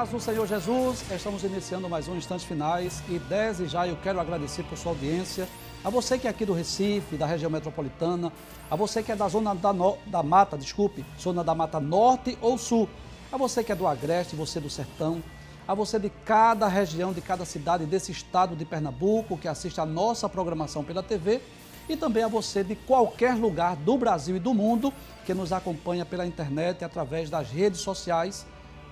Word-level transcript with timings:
Paz 0.00 0.08
do 0.08 0.18
Senhor 0.18 0.46
Jesus, 0.46 1.04
estamos 1.12 1.44
iniciando 1.44 1.86
mais 1.86 2.08
um 2.08 2.16
Instantes 2.16 2.46
Finais 2.46 3.02
e 3.06 3.18
desde 3.18 3.66
já 3.66 3.86
eu 3.86 3.98
quero 4.02 4.18
agradecer 4.18 4.62
por 4.62 4.78
sua 4.78 4.92
audiência, 4.92 5.46
a 5.84 5.90
você 5.90 6.16
que 6.16 6.26
é 6.26 6.30
aqui 6.30 6.46
do 6.46 6.54
Recife, 6.54 7.18
da 7.18 7.26
região 7.26 7.50
metropolitana, 7.50 8.32
a 8.70 8.76
você 8.76 9.02
que 9.02 9.12
é 9.12 9.14
da 9.14 9.28
zona 9.28 9.54
da, 9.54 9.74
no... 9.74 9.98
da 10.06 10.22
mata, 10.22 10.56
desculpe, 10.56 11.04
zona 11.20 11.44
da 11.44 11.54
mata 11.54 11.78
norte 11.78 12.38
ou 12.40 12.56
sul, 12.56 12.88
a 13.30 13.36
você 13.36 13.62
que 13.62 13.72
é 13.72 13.74
do 13.74 13.86
Agreste, 13.86 14.34
você 14.34 14.58
do 14.58 14.70
Sertão, 14.70 15.22
a 15.68 15.74
você 15.74 15.98
de 15.98 16.08
cada 16.24 16.66
região, 16.66 17.12
de 17.12 17.20
cada 17.20 17.44
cidade 17.44 17.84
desse 17.84 18.10
estado 18.10 18.56
de 18.56 18.64
Pernambuco 18.64 19.36
que 19.36 19.48
assiste 19.48 19.82
a 19.82 19.84
nossa 19.84 20.30
programação 20.30 20.82
pela 20.82 21.02
TV 21.02 21.42
e 21.90 21.94
também 21.94 22.22
a 22.22 22.28
você 22.28 22.64
de 22.64 22.74
qualquer 22.74 23.34
lugar 23.34 23.76
do 23.76 23.98
Brasil 23.98 24.34
e 24.36 24.40
do 24.40 24.54
mundo 24.54 24.94
que 25.26 25.34
nos 25.34 25.52
acompanha 25.52 26.06
pela 26.06 26.26
internet 26.26 26.86
através 26.86 27.28
das 27.28 27.50
redes 27.50 27.80
sociais 27.80 28.46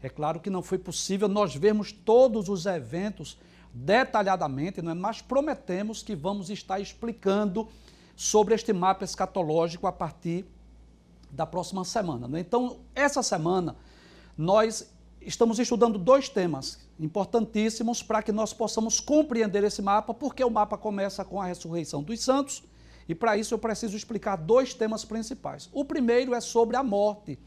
É 0.00 0.08
claro 0.08 0.38
que 0.38 0.48
não 0.48 0.62
foi 0.62 0.78
possível 0.78 1.26
nós 1.26 1.56
vermos 1.56 1.90
todos 1.90 2.48
os 2.48 2.66
eventos 2.66 3.36
detalhadamente, 3.72 4.82
não 4.82 4.92
é? 4.92 4.94
mas 4.94 5.20
prometemos 5.20 6.02
que 6.02 6.14
vamos 6.14 6.50
estar 6.50 6.80
explicando 6.80 7.68
sobre 8.16 8.54
este 8.54 8.72
mapa 8.72 9.04
escatológico 9.04 9.86
a 9.86 9.92
partir 9.92 10.44
da 11.30 11.46
próxima 11.46 11.84
semana. 11.84 12.26
Né? 12.26 12.40
Então, 12.40 12.78
essa 12.94 13.22
semana, 13.22 13.76
nós 14.36 14.90
estamos 15.20 15.58
estudando 15.58 15.98
dois 15.98 16.28
temas 16.28 16.80
importantíssimos 16.98 18.02
para 18.02 18.22
que 18.22 18.32
nós 18.32 18.52
possamos 18.52 18.98
compreender 18.98 19.62
esse 19.62 19.82
mapa, 19.82 20.12
porque 20.12 20.42
o 20.42 20.50
mapa 20.50 20.76
começa 20.76 21.24
com 21.24 21.40
a 21.40 21.46
ressurreição 21.46 22.02
dos 22.02 22.20
santos, 22.20 22.62
e 23.08 23.14
para 23.14 23.36
isso 23.36 23.54
eu 23.54 23.58
preciso 23.58 23.96
explicar 23.96 24.36
dois 24.36 24.74
temas 24.74 25.04
principais. 25.04 25.68
O 25.72 25.84
primeiro 25.84 26.34
é 26.34 26.40
sobre 26.40 26.76
a 26.76 26.82
morte. 26.82 27.38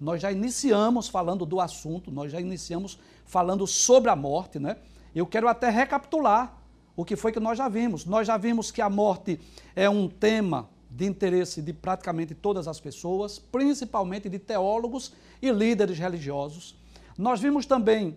Nós 0.00 0.20
já 0.20 0.32
iniciamos 0.32 1.08
falando 1.08 1.46
do 1.46 1.60
assunto, 1.60 2.10
nós 2.10 2.32
já 2.32 2.40
iniciamos 2.40 2.98
falando 3.24 3.66
sobre 3.66 4.10
a 4.10 4.16
morte, 4.16 4.58
né? 4.58 4.76
Eu 5.14 5.26
quero 5.26 5.48
até 5.48 5.70
recapitular 5.70 6.56
o 6.96 7.04
que 7.04 7.16
foi 7.16 7.32
que 7.32 7.40
nós 7.40 7.58
já 7.58 7.68
vimos. 7.68 8.04
Nós 8.04 8.26
já 8.26 8.36
vimos 8.36 8.70
que 8.70 8.82
a 8.82 8.90
morte 8.90 9.40
é 9.74 9.88
um 9.88 10.08
tema 10.08 10.68
de 10.90 11.06
interesse 11.06 11.60
de 11.60 11.72
praticamente 11.72 12.34
todas 12.34 12.68
as 12.68 12.78
pessoas, 12.78 13.38
principalmente 13.38 14.28
de 14.28 14.38
teólogos 14.38 15.12
e 15.42 15.50
líderes 15.50 15.98
religiosos. 15.98 16.76
Nós 17.18 17.40
vimos 17.40 17.66
também 17.66 18.16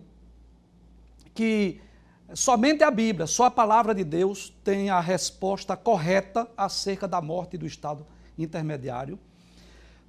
que 1.34 1.81
somente 2.34 2.84
a 2.84 2.91
Bíblia, 2.91 3.25
só 3.25 3.46
a 3.46 3.52
palavra 3.52 3.96
de 3.96 4.03
Deus 4.03 4.53
tem 4.63 4.90
a 4.90 5.00
resposta 5.00 5.75
correta 5.75 6.47
acerca 6.56 7.07
da 7.07 7.22
morte 7.22 7.57
do 7.57 7.66
estado 7.66 8.06
intermediário. 8.38 9.19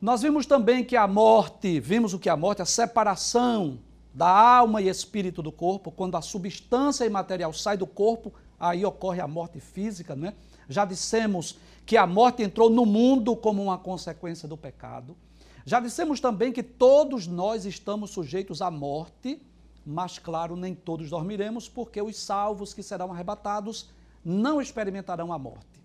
Nós 0.01 0.23
vimos 0.23 0.47
também 0.47 0.85
que 0.85 0.97
a 0.97 1.07
morte, 1.07 1.81
vimos 1.81 2.15
o 2.15 2.19
que 2.19 2.29
a 2.29 2.37
morte, 2.37 2.63
a 2.63 2.67
separação 2.67 3.79
da 4.19 4.29
alma 4.29 4.83
e 4.83 4.89
espírito 4.89 5.41
do 5.41 5.53
corpo, 5.53 5.93
quando 5.93 6.17
a 6.17 6.21
substância 6.21 7.05
imaterial 7.07 7.53
sai 7.53 7.77
do 7.77 7.87
corpo, 7.87 8.33
aí 8.59 8.85
ocorre 8.85 9.21
a 9.21 9.29
morte 9.29 9.61
física, 9.61 10.17
né? 10.17 10.35
Já 10.69 10.85
dissemos 10.85 11.57
que 11.87 11.97
a 11.97 12.05
morte 12.05 12.43
entrou 12.43 12.69
no 12.69 12.85
mundo 12.85 13.37
como 13.37 13.63
uma 13.63 13.79
consequência 13.79 14.49
do 14.49 14.57
pecado. 14.57 15.17
Já 15.65 15.79
dissemos 15.79 16.19
também 16.19 16.53
que 16.53 16.65
todos 16.65 17.29
nós 17.29 17.65
estamos 17.65 18.11
sujeitos 18.11 18.61
à 18.61 18.73
morte, 18.73 19.41
mas 19.87 20.19
claro, 20.19 20.57
nem 20.57 20.75
todos 20.75 21.09
dormiremos, 21.09 21.69
porque 21.69 22.03
os 22.03 22.19
salvos 22.19 22.75
que 22.75 22.83
serão 22.83 23.13
arrebatados 23.13 23.89
não 24.25 24.61
experimentarão 24.61 25.33
a 25.33 25.39
morte. 25.39 25.81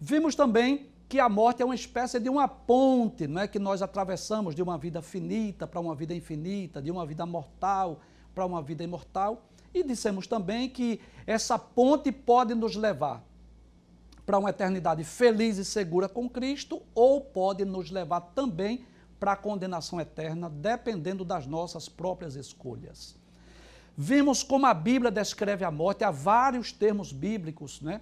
Vimos 0.00 0.36
também 0.36 0.86
que 1.08 1.20
a 1.20 1.28
morte 1.28 1.62
é 1.62 1.64
uma 1.64 1.74
espécie 1.74 2.18
de 2.18 2.28
uma 2.28 2.48
ponte, 2.48 3.26
não 3.26 3.42
é 3.42 3.48
que 3.48 3.58
nós 3.58 3.82
atravessamos 3.82 4.54
de 4.54 4.62
uma 4.62 4.78
vida 4.78 5.02
finita 5.02 5.66
para 5.66 5.80
uma 5.80 5.94
vida 5.94 6.14
infinita, 6.14 6.80
de 6.80 6.90
uma 6.90 7.04
vida 7.06 7.24
mortal 7.26 8.00
para 8.34 8.44
uma 8.44 8.60
vida 8.60 8.82
imortal. 8.82 9.46
E 9.72 9.82
dissemos 9.82 10.26
também 10.26 10.68
que 10.68 11.00
essa 11.26 11.58
ponte 11.58 12.10
pode 12.10 12.54
nos 12.54 12.76
levar 12.76 13.22
para 14.24 14.38
uma 14.38 14.50
eternidade 14.50 15.04
feliz 15.04 15.58
e 15.58 15.64
segura 15.64 16.08
com 16.08 16.28
Cristo 16.28 16.82
ou 16.94 17.20
pode 17.20 17.64
nos 17.64 17.90
levar 17.90 18.20
também 18.20 18.84
para 19.20 19.32
a 19.32 19.36
condenação 19.36 20.00
eterna, 20.00 20.48
dependendo 20.48 21.24
das 21.24 21.46
nossas 21.46 21.88
próprias 21.88 22.34
escolhas. 22.34 23.16
Vimos 23.96 24.42
como 24.42 24.66
a 24.66 24.74
Bíblia 24.74 25.10
descreve 25.10 25.64
a 25.64 25.70
morte, 25.70 26.04
há 26.04 26.10
vários 26.10 26.72
termos 26.72 27.12
bíblicos 27.12 27.80
né, 27.80 28.00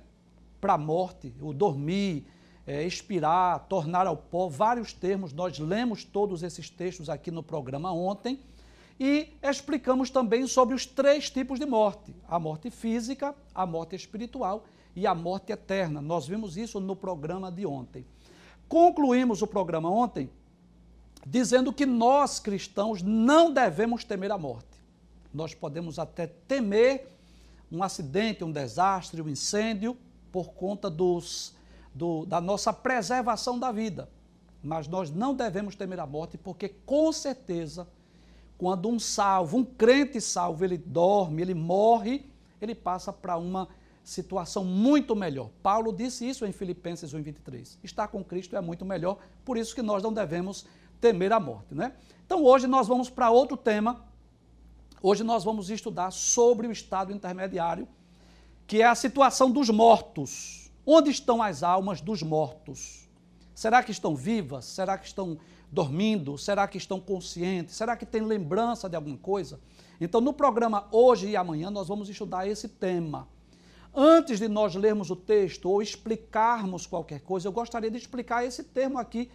para 0.60 0.74
a 0.74 0.78
morte, 0.78 1.34
o 1.40 1.52
dormir, 1.52 2.26
é, 2.66 2.84
expirar, 2.84 3.66
tornar 3.68 4.06
ao 4.06 4.16
pó, 4.16 4.48
vários 4.48 4.92
termos, 4.92 5.32
nós 5.32 5.58
lemos 5.58 6.04
todos 6.04 6.42
esses 6.42 6.70
textos 6.70 7.08
aqui 7.08 7.31
no 7.31 7.42
programa 7.42 7.92
ontem 7.92 8.38
e 9.00 9.32
explicamos 9.42 10.10
também 10.10 10.46
sobre 10.46 10.75
os 10.75 10.87
três 10.87 11.28
tipos 11.28 11.58
de 11.58 11.66
morte: 11.66 12.14
a 12.28 12.38
morte 12.38 12.70
física, 12.70 13.34
a 13.54 13.66
morte 13.66 13.96
espiritual 13.96 14.64
e 14.94 15.06
a 15.06 15.14
morte 15.14 15.52
eterna. 15.52 16.00
Nós 16.00 16.26
vimos 16.26 16.56
isso 16.56 16.78
no 16.78 16.94
programa 16.94 17.50
de 17.50 17.66
ontem. 17.66 18.06
Concluímos 18.69 19.42
o 19.42 19.46
programa 19.46 19.90
ontem 19.90 20.31
dizendo 21.26 21.72
que 21.72 21.87
nós 21.87 22.40
cristãos 22.40 23.02
não 23.02 23.52
devemos 23.52 24.04
temer 24.04 24.31
a 24.32 24.38
morte. 24.38 24.82
Nós 25.32 25.54
podemos 25.54 25.98
até 25.98 26.26
temer 26.26 27.08
um 27.70 27.82
acidente, 27.82 28.44
um 28.44 28.52
desastre, 28.52 29.22
um 29.22 29.28
incêndio 29.28 29.96
por 30.31 30.52
conta 30.52 30.90
dos 30.90 31.54
do, 31.94 32.24
da 32.26 32.40
nossa 32.40 32.72
preservação 32.72 33.58
da 33.58 33.70
vida. 33.70 34.08
Mas 34.62 34.86
nós 34.86 35.10
não 35.10 35.34
devemos 35.34 35.74
temer 35.74 36.00
a 36.00 36.06
morte, 36.06 36.38
porque 36.38 36.68
com 36.68 37.12
certeza, 37.12 37.88
quando 38.56 38.88
um 38.88 38.98
salvo, 38.98 39.58
um 39.58 39.64
crente 39.64 40.20
salvo, 40.20 40.64
ele 40.64 40.78
dorme, 40.78 41.42
ele 41.42 41.54
morre, 41.54 42.24
ele 42.60 42.74
passa 42.74 43.12
para 43.12 43.36
uma 43.36 43.68
situação 44.04 44.64
muito 44.64 45.14
melhor. 45.14 45.50
Paulo 45.62 45.92
disse 45.92 46.28
isso 46.28 46.44
em 46.46 46.52
Filipenses 46.52 47.12
1:23. 47.12 47.78
Estar 47.82 48.08
com 48.08 48.22
Cristo 48.22 48.56
é 48.56 48.60
muito 48.60 48.84
melhor, 48.84 49.18
por 49.44 49.56
isso 49.56 49.74
que 49.74 49.82
nós 49.82 50.02
não 50.02 50.12
devemos 50.12 50.66
temer 51.00 51.32
a 51.32 51.40
morte, 51.40 51.74
né? 51.74 51.92
Então 52.24 52.44
hoje 52.44 52.66
nós 52.66 52.86
vamos 52.86 53.10
para 53.10 53.30
outro 53.30 53.56
tema. 53.56 54.04
Hoje 55.02 55.24
nós 55.24 55.42
vamos 55.42 55.68
estudar 55.68 56.12
sobre 56.12 56.68
o 56.68 56.72
estado 56.72 57.12
intermediário, 57.12 57.88
que 58.68 58.80
é 58.80 58.86
a 58.86 58.94
situação 58.94 59.50
dos 59.50 59.68
mortos. 59.68 60.62
Onde 60.84 61.11
estão 61.11 61.40
as 61.40 61.62
almas 61.62 62.00
dos 62.00 62.23
mortos? 62.23 63.08
Será 63.55 63.82
que 63.82 63.93
estão 63.93 64.17
vivas? 64.17 64.64
Será 64.64 64.99
que 64.99 65.06
estão 65.06 65.38
dormindo? 65.70 66.37
Será 66.37 66.67
que 66.67 66.76
estão 66.76 66.99
conscientes? 66.99 67.76
Será 67.76 67.96
que 67.96 68.05
têm 68.05 68.23
lembrança 68.23 68.88
de 68.88 68.96
alguma 68.96 69.17
coisa? 69.17 69.61
Então, 70.00 70.20
no 70.20 70.32
programa 70.32 70.88
hoje 70.90 71.29
e 71.29 71.37
amanhã, 71.37 71.70
nós 71.70 71.87
vamos 71.87 72.08
estudar 72.08 72.49
esse 72.49 72.69
tema. 72.69 73.29
Antes 73.94 74.40
de 74.40 74.49
nós 74.49 74.75
lermos 74.75 75.11
o 75.11 75.17
texto 75.17 75.70
ou 75.70 75.81
explicarmos 75.81 76.87
qualquer 76.87 77.20
coisa, 77.20 77.46
eu 77.46 77.52
gostaria 77.52 77.90
de 77.90 77.99
explicar 77.99 78.44
esse 78.44 78.64
termo 78.64 78.99
aqui, 78.99 79.31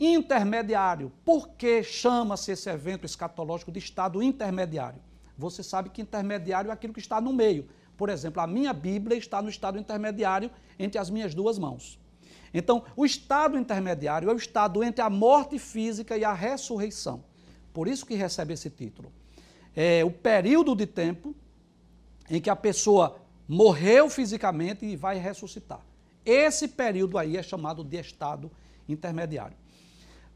intermediário. 0.00 1.12
Por 1.24 1.48
que 1.48 1.82
chama-se 1.82 2.52
esse 2.52 2.70
evento 2.70 3.04
escatológico 3.04 3.70
de 3.70 3.80
estado 3.80 4.22
intermediário? 4.22 5.00
Você 5.36 5.62
sabe 5.62 5.90
que 5.90 6.00
intermediário 6.00 6.70
é 6.70 6.72
aquilo 6.72 6.94
que 6.94 7.00
está 7.00 7.20
no 7.20 7.32
meio. 7.32 7.68
Por 7.96 8.08
exemplo, 8.08 8.42
a 8.42 8.46
minha 8.46 8.72
Bíblia 8.72 9.16
está 9.16 9.40
no 9.40 9.48
estado 9.48 9.78
intermediário 9.78 10.50
entre 10.78 10.98
as 10.98 11.08
minhas 11.08 11.34
duas 11.34 11.58
mãos. 11.58 11.98
Então, 12.52 12.84
o 12.96 13.04
estado 13.04 13.58
intermediário 13.58 14.30
é 14.30 14.32
o 14.32 14.36
estado 14.36 14.82
entre 14.82 15.02
a 15.02 15.10
morte 15.10 15.58
física 15.58 16.16
e 16.16 16.24
a 16.24 16.32
ressurreição. 16.32 17.24
Por 17.72 17.88
isso 17.88 18.06
que 18.06 18.14
recebe 18.14 18.54
esse 18.54 18.70
título. 18.70 19.12
É 19.74 20.04
o 20.04 20.10
período 20.10 20.74
de 20.74 20.86
tempo 20.86 21.34
em 22.30 22.40
que 22.40 22.48
a 22.48 22.56
pessoa 22.56 23.18
morreu 23.48 24.08
fisicamente 24.08 24.84
e 24.84 24.96
vai 24.96 25.18
ressuscitar. 25.18 25.80
Esse 26.24 26.66
período 26.66 27.18
aí 27.18 27.36
é 27.36 27.42
chamado 27.42 27.84
de 27.84 28.00
estado 28.00 28.50
intermediário. 28.88 29.56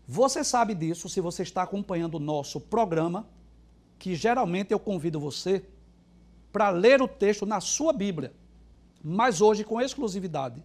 Você 0.06 0.44
sabe 0.44 0.74
disso 0.74 1.08
se 1.08 1.20
você 1.20 1.42
está 1.42 1.62
acompanhando 1.62 2.16
o 2.16 2.20
nosso 2.20 2.60
programa, 2.60 3.26
que 3.98 4.14
geralmente 4.14 4.72
eu 4.72 4.78
convido 4.78 5.18
você 5.18 5.64
para 6.52 6.70
ler 6.70 7.00
o 7.00 7.08
texto 7.08 7.46
na 7.46 7.60
sua 7.60 7.92
Bíblia, 7.92 8.32
mas 9.02 9.40
hoje 9.40 9.64
com 9.64 9.80
exclusividade 9.80 10.62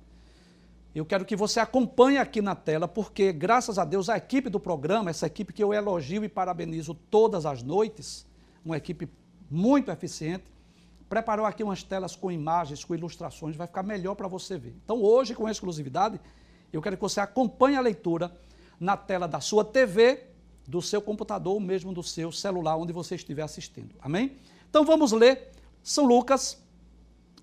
eu 0.95 1.05
quero 1.05 1.25
que 1.25 1.35
você 1.35 1.59
acompanhe 1.59 2.17
aqui 2.17 2.41
na 2.41 2.55
tela, 2.55 2.87
porque, 2.87 3.33
graças 3.33 3.77
a 3.77 3.83
Deus, 3.83 4.07
a 4.07 4.15
equipe 4.15 4.49
do 4.49 4.61
programa, 4.61 5.09
essa 5.09 5.27
equipe 5.27 5.51
que 5.51 5.61
eu 5.61 5.73
elogio 5.73 6.23
e 6.23 6.29
parabenizo 6.29 6.93
todas 6.93 7.45
as 7.45 7.61
noites, 7.61 8.25
uma 8.63 8.77
equipe 8.77 9.09
muito 9.51 9.91
eficiente, 9.91 10.45
preparou 11.09 11.45
aqui 11.45 11.61
umas 11.61 11.83
telas 11.83 12.15
com 12.15 12.31
imagens, 12.31 12.85
com 12.85 12.95
ilustrações, 12.95 13.57
vai 13.57 13.67
ficar 13.67 13.83
melhor 13.83 14.15
para 14.15 14.29
você 14.29 14.57
ver. 14.57 14.73
Então, 14.85 15.03
hoje, 15.03 15.35
com 15.35 15.49
exclusividade, 15.49 16.17
eu 16.71 16.81
quero 16.81 16.95
que 16.95 17.01
você 17.01 17.19
acompanhe 17.19 17.75
a 17.75 17.81
leitura 17.81 18.33
na 18.79 18.95
tela 18.95 19.27
da 19.27 19.41
sua 19.41 19.65
TV, 19.65 20.27
do 20.65 20.81
seu 20.81 21.01
computador 21.01 21.55
ou 21.55 21.59
mesmo 21.59 21.91
do 21.91 22.01
seu 22.01 22.31
celular, 22.31 22.77
onde 22.77 22.93
você 22.93 23.15
estiver 23.15 23.43
assistindo. 23.43 23.95
Amém? 23.99 24.37
Então, 24.69 24.85
vamos 24.85 25.11
ler 25.11 25.51
São 25.87 26.03
Lucas, 26.03 26.57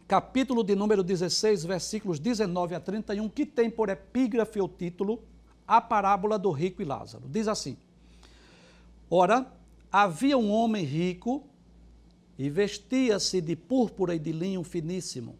capítulo 0.08 0.64
de 0.64 0.74
número 0.74 1.04
16, 1.04 1.64
versículos 1.64 2.18
19 2.18 2.74
a 2.74 2.80
31, 2.80 3.28
que 3.28 3.46
tem 3.46 3.70
por 3.70 3.88
epígrafe 3.88 4.60
o 4.60 4.66
título 4.66 5.22
A 5.64 5.80
Parábola 5.80 6.36
do 6.40 6.50
Rico 6.50 6.82
e 6.82 6.84
Lázaro. 6.84 7.28
Diz 7.28 7.46
assim: 7.46 7.76
Ora, 9.08 9.46
havia 9.92 10.36
um 10.36 10.50
homem 10.50 10.84
rico 10.84 11.44
e 12.36 12.50
vestia-se 12.50 13.40
de 13.40 13.54
púrpura 13.54 14.12
e 14.12 14.18
de 14.18 14.32
linho 14.32 14.64
finíssimo, 14.64 15.38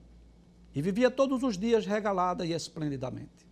e 0.73 0.81
vivia 0.81 1.11
todos 1.11 1.43
os 1.43 1.59
dias 1.59 1.85
regalada 1.85 2.47
e 2.47 2.53
esplendidamente. 2.53 3.49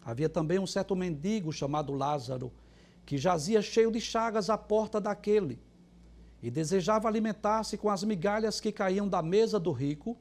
Havia 0.00 0.28
também 0.28 0.60
um 0.60 0.66
certo 0.66 0.94
mendigo 0.94 1.52
chamado 1.52 1.92
Lázaro, 1.92 2.52
que 3.04 3.18
jazia 3.18 3.60
cheio 3.60 3.90
de 3.90 4.00
chagas 4.00 4.48
à 4.48 4.56
porta 4.56 5.00
daquele, 5.00 5.58
e 6.46 6.50
desejava 6.50 7.08
alimentar-se 7.08 7.76
com 7.76 7.90
as 7.90 8.04
migalhas 8.04 8.60
que 8.60 8.70
caíam 8.70 9.08
da 9.08 9.20
mesa 9.20 9.58
do 9.58 9.72
rico, 9.72 10.16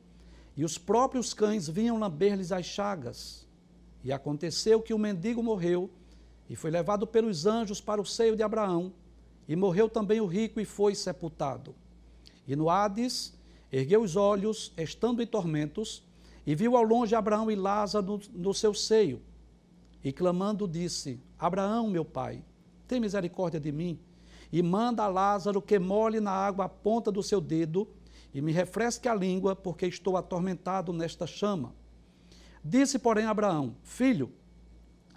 e 0.58 0.66
os 0.66 0.76
próprios 0.76 1.36
cães 1.36 1.70
vinham 1.70 2.00
lamber-lhes 2.00 2.52
as 2.52 2.66
chagas. 2.66 3.48
E 4.04 4.12
aconteceu 4.12 4.82
que 4.82 4.92
o 4.92 4.98
mendigo 4.98 5.44
morreu 5.44 5.88
e 6.50 6.56
foi 6.56 6.72
levado 6.72 7.06
pelos 7.06 7.46
anjos 7.46 7.80
para 7.80 8.02
o 8.02 8.06
seio 8.06 8.36
de 8.36 8.42
Abraão. 8.42 8.92
E 9.48 9.56
morreu 9.56 9.88
também 9.88 10.20
o 10.20 10.26
rico 10.26 10.60
e 10.60 10.66
foi 10.66 10.96
sepultado. 10.96 11.76
E 12.48 12.56
no 12.56 12.72
Hades 12.72 13.38
ergueu 13.72 14.02
os 14.02 14.16
olhos, 14.16 14.74
estando 14.76 15.22
em 15.22 15.28
tormentos, 15.28 16.04
e 16.44 16.56
viu 16.56 16.76
ao 16.76 16.84
longe 16.84 17.14
Abraão 17.14 17.52
e 17.52 17.56
Lázaro 17.56 18.20
no, 18.34 18.52
seu 18.52 18.74
seio. 18.74 19.22
E 20.04 20.12
clamando 20.12 20.68
disse: 20.68 21.20
Abraão, 21.38 21.88
meu 21.88 22.04
pai, 22.04 22.44
tem 22.88 23.00
misericórdia 23.00 23.60
de 23.60 23.72
mim, 23.72 24.00
e 24.56 24.64
manda 24.64 25.04
a 25.04 25.10
Lázaro 25.10 25.62
que 25.62 25.78
molhe 25.78 26.22
na 26.22 26.32
água 26.32 26.64
a 26.64 26.70
ponta 26.70 27.12
do 27.12 27.22
seu 27.22 27.42
dedo 27.42 27.86
e 28.34 28.40
me 28.40 28.54
refresque 28.54 29.06
a 29.06 29.14
língua, 29.14 29.54
porque 29.54 29.86
estou 29.86 30.16
atormentado 30.16 30.94
nesta 30.94 31.28
chama. 31.28 31.76
Disse, 32.64 32.98
porém, 32.98 33.26
Abraão: 33.26 33.76
Filho, 33.84 34.32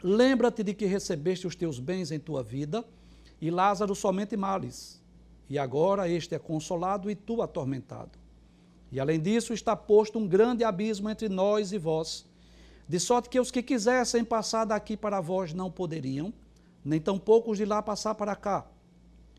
lembra-te 0.03 0.65
de 0.65 0.75
que 0.75 0.87
recebeste 0.87 1.47
os 1.47 1.55
teus 1.55 1.79
bens 1.79 2.11
em 2.11 2.19
tua 2.19 2.43
vida, 2.43 2.85
e 3.41 3.49
Lázaro 3.49 3.95
somente 3.95 4.37
males. 4.37 5.01
E 5.49 5.57
agora 5.57 6.09
este 6.09 6.35
é 6.35 6.39
consolado 6.41 7.09
e 7.09 7.15
tu 7.15 7.41
atormentado. 7.41 8.19
E 8.91 8.99
além 8.99 9.21
disso, 9.21 9.55
está 9.55 9.77
posto 9.77 10.19
um 10.19 10.27
grande 10.27 10.65
abismo 10.65 11.09
entre 11.09 11.29
nós 11.29 11.71
e 11.71 11.79
vós, 11.79 12.27
de 12.89 12.99
sorte 12.99 13.29
que 13.29 13.39
os 13.39 13.53
que 13.53 13.63
quisessem 13.63 14.25
passar 14.25 14.65
daqui 14.65 14.97
para 14.97 15.21
vós 15.21 15.55
não 15.55 15.71
poderiam, 15.71 16.35
nem 16.85 17.01
tampouco 17.01 17.53
os 17.53 17.59
de 17.59 17.65
lá 17.65 17.81
passar 17.81 18.17
para 18.17 18.35
cá. 18.35 18.67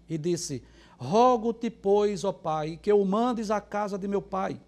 E 0.10 0.18
disse: 0.18 0.64
Rogo-te, 0.98 1.70
pois, 1.70 2.24
ó 2.24 2.32
Pai, 2.32 2.80
que 2.82 2.92
o 2.92 3.06
mandes 3.06 3.52
à 3.52 3.62
casa 3.62 3.98
de 3.98 4.08
meu 4.08 4.22
pai, 4.22 4.60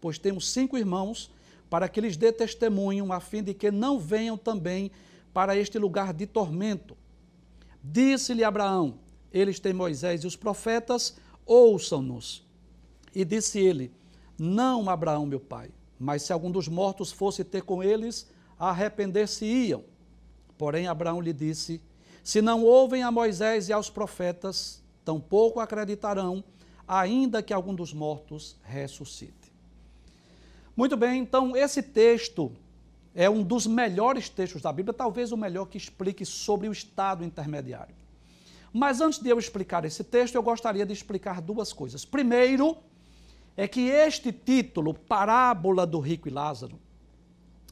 pois 0.00 0.18
temos 0.18 0.50
cinco 0.50 0.76
irmãos, 0.78 1.30
para 1.68 1.88
que 1.88 2.00
lhes 2.00 2.16
dê 2.16 2.30
testemunho, 2.30 3.12
a 3.12 3.18
fim 3.18 3.42
de 3.42 3.54
que 3.54 3.70
não 3.70 3.98
venham 3.98 4.36
também 4.36 4.92
para 5.32 5.56
este 5.56 5.78
lugar 5.78 6.12
de 6.12 6.26
tormento. 6.26 6.96
Disse-lhe 7.82 8.44
Abraão: 8.44 9.00
Eles 9.32 9.58
têm 9.58 9.72
Moisés 9.72 10.22
e 10.22 10.26
os 10.26 10.36
profetas, 10.36 11.16
ouçam-nos. 11.44 12.46
E 13.14 13.24
disse 13.24 13.58
ele: 13.58 13.90
Não, 14.38 14.88
Abraão, 14.88 15.26
meu 15.26 15.40
pai, 15.40 15.70
mas 15.98 16.22
se 16.22 16.32
algum 16.32 16.50
dos 16.50 16.68
mortos 16.68 17.10
fosse 17.10 17.42
ter 17.42 17.62
com 17.62 17.82
eles, 17.82 18.30
arrepender-se-iam. 18.58 19.82
Porém, 20.56 20.86
Abraão 20.86 21.20
lhe 21.20 21.32
disse: 21.32 21.80
Se 22.24 22.40
não 22.40 22.64
ouvem 22.64 23.02
a 23.02 23.12
Moisés 23.12 23.68
e 23.68 23.72
aos 23.72 23.90
profetas, 23.90 24.82
tampouco 25.04 25.60
acreditarão, 25.60 26.42
ainda 26.88 27.42
que 27.42 27.52
algum 27.52 27.74
dos 27.74 27.92
mortos 27.92 28.56
ressuscite. 28.62 29.52
Muito 30.74 30.96
bem, 30.96 31.20
então 31.20 31.54
esse 31.54 31.82
texto 31.82 32.50
é 33.14 33.28
um 33.28 33.42
dos 33.42 33.66
melhores 33.66 34.30
textos 34.30 34.62
da 34.62 34.72
Bíblia, 34.72 34.94
talvez 34.94 35.32
o 35.32 35.36
melhor 35.36 35.66
que 35.66 35.76
explique 35.76 36.24
sobre 36.24 36.66
o 36.66 36.72
estado 36.72 37.22
intermediário. 37.22 37.94
Mas 38.72 39.02
antes 39.02 39.18
de 39.18 39.28
eu 39.28 39.38
explicar 39.38 39.84
esse 39.84 40.02
texto, 40.02 40.34
eu 40.34 40.42
gostaria 40.42 40.86
de 40.86 40.94
explicar 40.94 41.42
duas 41.42 41.74
coisas. 41.74 42.06
Primeiro, 42.06 42.78
é 43.54 43.68
que 43.68 43.82
este 43.82 44.32
título, 44.32 44.94
Parábola 44.94 45.86
do 45.86 46.00
Rico 46.00 46.26
e 46.26 46.32
Lázaro, 46.32 46.80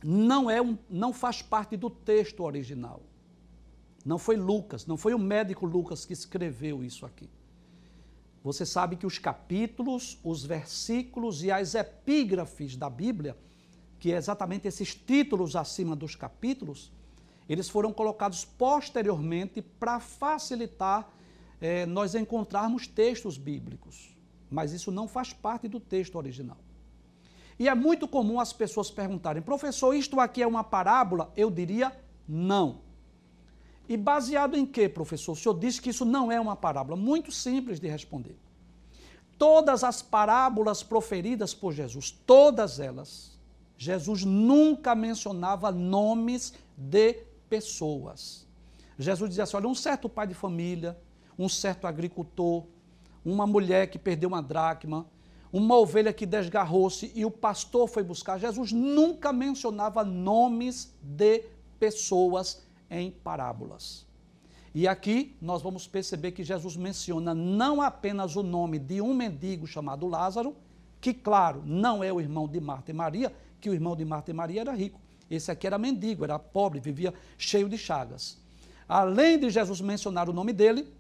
não, 0.05 0.51
é 0.51 0.61
um, 0.61 0.77
não 0.91 1.13
faz 1.13 1.41
parte 1.41 1.75
do 1.75 1.89
texto 1.89 2.45
original. 2.45 3.01
Não 4.05 4.19
foi 4.19 4.37
Lucas, 4.37 4.87
não 4.87 4.97
foi 4.97 5.15
o 5.15 5.19
médico 5.19 5.65
Lucas 5.65 6.05
que 6.05 6.13
escreveu 6.13 6.83
isso 6.83 7.07
aqui. 7.07 7.29
Você 8.43 8.67
sabe 8.67 8.97
que 8.97 9.07
os 9.07 9.19
capítulos, 9.19 10.19
os 10.25 10.45
versículos 10.45 11.45
e 11.45 11.51
as 11.51 11.75
epígrafes 11.75 12.77
da 12.77 12.91
Bíblia, 12.91 13.37
que 14.01 14.13
é 14.13 14.17
exatamente 14.17 14.67
esses 14.67 14.95
títulos 14.95 15.55
acima 15.55 15.95
dos 15.95 16.17
capítulos, 16.17 16.93
eles 17.49 17.69
foram 17.69 17.93
colocados 17.93 18.45
posteriormente 18.45 19.63
para 19.63 20.01
facilitar 20.01 21.09
é, 21.61 21.87
nós 21.87 22.17
encontrarmos 22.17 22.89
textos 22.89 23.39
bíblicos. 23.39 24.17
Mas 24.51 24.73
isso 24.73 24.91
não 24.91 25.07
faz 25.07 25.33
parte 25.33 25.69
do 25.69 25.79
texto 25.79 26.17
original. 26.17 26.59
E 27.59 27.69
é 27.69 27.75
muito 27.75 28.09
comum 28.09 28.41
as 28.41 28.53
pessoas 28.53 28.91
perguntarem, 28.91 29.41
professor, 29.41 29.95
isto 29.95 30.19
aqui 30.19 30.43
é 30.43 30.47
uma 30.47 30.65
parábola? 30.65 31.33
Eu 31.37 31.49
diria 31.49 31.93
não. 32.27 32.81
E 33.89 33.97
baseado 33.97 34.57
em 34.57 34.65
que, 34.65 34.89
professor? 34.89 35.33
O 35.33 35.37
senhor 35.37 35.59
disse 35.59 35.81
que 35.81 35.91
isso 35.91 36.05
não 36.05 36.31
é 36.31 36.41
uma 36.41 36.57
parábola. 36.57 36.97
Muito 36.97 37.33
simples 37.33 37.81
de 37.81 37.89
responder. 37.89 38.37
Todas 39.37 39.83
as 39.83 40.01
parábolas 40.01 40.83
proferidas 40.83 41.53
por 41.53 41.73
Jesus, 41.73 42.11
todas 42.11 42.79
elas, 42.79 43.39
Jesus 43.77 44.25
nunca 44.25 44.95
mencionava 44.95 45.73
nomes 45.73 46.55
de 46.77 47.15
pessoas. 47.51 48.47
Jesus 48.97 49.31
dizia 49.31 49.45
assim: 49.45 49.57
olha, 49.57 49.69
um 49.69 49.75
certo 49.75 50.09
pai 50.09 50.27
de 50.27 50.35
família, 50.35 50.97
um 51.37 51.49
certo 51.49 51.87
agricultor, 51.87 52.65
uma 53.25 53.47
mulher 53.47 53.89
que 53.89 53.99
perdeu 53.99 54.29
uma 54.29 54.43
dracma, 54.43 55.07
uma 55.53 55.77
ovelha 55.77 56.13
que 56.13 56.25
desgarrou-se 56.25 57.13
e 57.15 57.25
o 57.25 57.31
pastor 57.31 57.89
foi 57.89 58.03
buscar. 58.03 58.39
Jesus 58.39 58.73
nunca 58.73 59.33
mencionava 59.33 60.05
nomes 60.05 60.95
de 61.03 61.45
pessoas 61.79 62.63
em 62.93 63.11
parábolas. 63.11 64.07
E 64.75 64.87
aqui 64.87 65.37
nós 65.41 65.63
vamos 65.63 65.87
perceber 65.87 66.33
que 66.33 66.45
Jesus 66.45 66.77
menciona 66.77 67.35
não 67.35 67.83
apenas 67.83 68.37
o 68.37 68.43
nome 68.43 68.79
de 68.79 69.01
um 69.01 69.13
mendigo 69.13 69.67
chamado 69.67 70.07
Lázaro, 70.07 70.55
que, 71.01 71.13
claro, 71.13 71.63
não 71.67 72.05
é 72.05 72.13
o 72.13 72.21
irmão 72.21 72.47
de 72.47 72.61
Marta 72.61 72.91
e 72.91 72.95
Maria, 72.95 73.35
que 73.61 73.69
o 73.69 73.75
irmão 73.75 73.97
de 73.97 74.05
Marta 74.05 74.31
e 74.31 74.35
Maria 74.35 74.61
era 74.61 74.73
rico. 74.73 75.01
Esse 75.29 75.51
aqui 75.51 75.67
era 75.67 75.79
mendigo, 75.79 76.25
era 76.25 76.39
pobre, 76.39 76.79
vivia 76.79 77.13
cheio 77.37 77.69
de 77.69 77.77
chagas. 77.77 78.39
Além 78.89 79.39
de 79.39 79.51
Jesus 79.51 79.81
mencionar 79.81 80.29
o 80.29 80.33
nome 80.33 80.53
dele, 80.53 80.93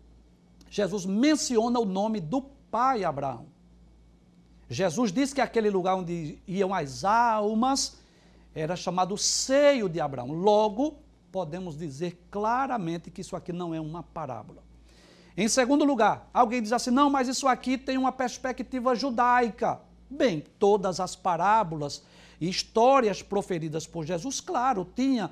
Jesus 0.70 1.04
menciona 1.04 1.78
o 1.78 1.84
nome 1.84 2.20
do 2.20 2.40
pai 2.40 3.04
Abraão. 3.04 3.46
Jesus 4.68 5.12
disse 5.12 5.34
que 5.34 5.40
aquele 5.40 5.68
lugar 5.68 5.96
onde 5.96 6.38
iam 6.46 6.74
as 6.74 7.04
almas 7.04 7.98
era 8.54 8.74
chamado 8.74 9.16
seio 9.18 9.88
de 9.88 10.00
Abraão. 10.00 10.32
Logo, 10.32 11.01
podemos 11.32 11.76
dizer 11.76 12.26
claramente 12.30 13.10
que 13.10 13.22
isso 13.22 13.34
aqui 13.34 13.52
não 13.52 13.74
é 13.74 13.80
uma 13.80 14.02
parábola. 14.02 14.62
Em 15.34 15.48
segundo 15.48 15.84
lugar, 15.84 16.28
alguém 16.32 16.62
diz 16.62 16.72
assim: 16.72 16.90
não, 16.90 17.08
mas 17.08 17.26
isso 17.26 17.48
aqui 17.48 17.78
tem 17.78 17.96
uma 17.96 18.12
perspectiva 18.12 18.94
judaica. 18.94 19.80
Bem, 20.10 20.44
todas 20.58 21.00
as 21.00 21.16
parábolas 21.16 22.02
e 22.38 22.48
histórias 22.48 23.22
proferidas 23.22 23.86
por 23.86 24.04
Jesus, 24.04 24.40
claro, 24.42 24.86
tinha 24.94 25.30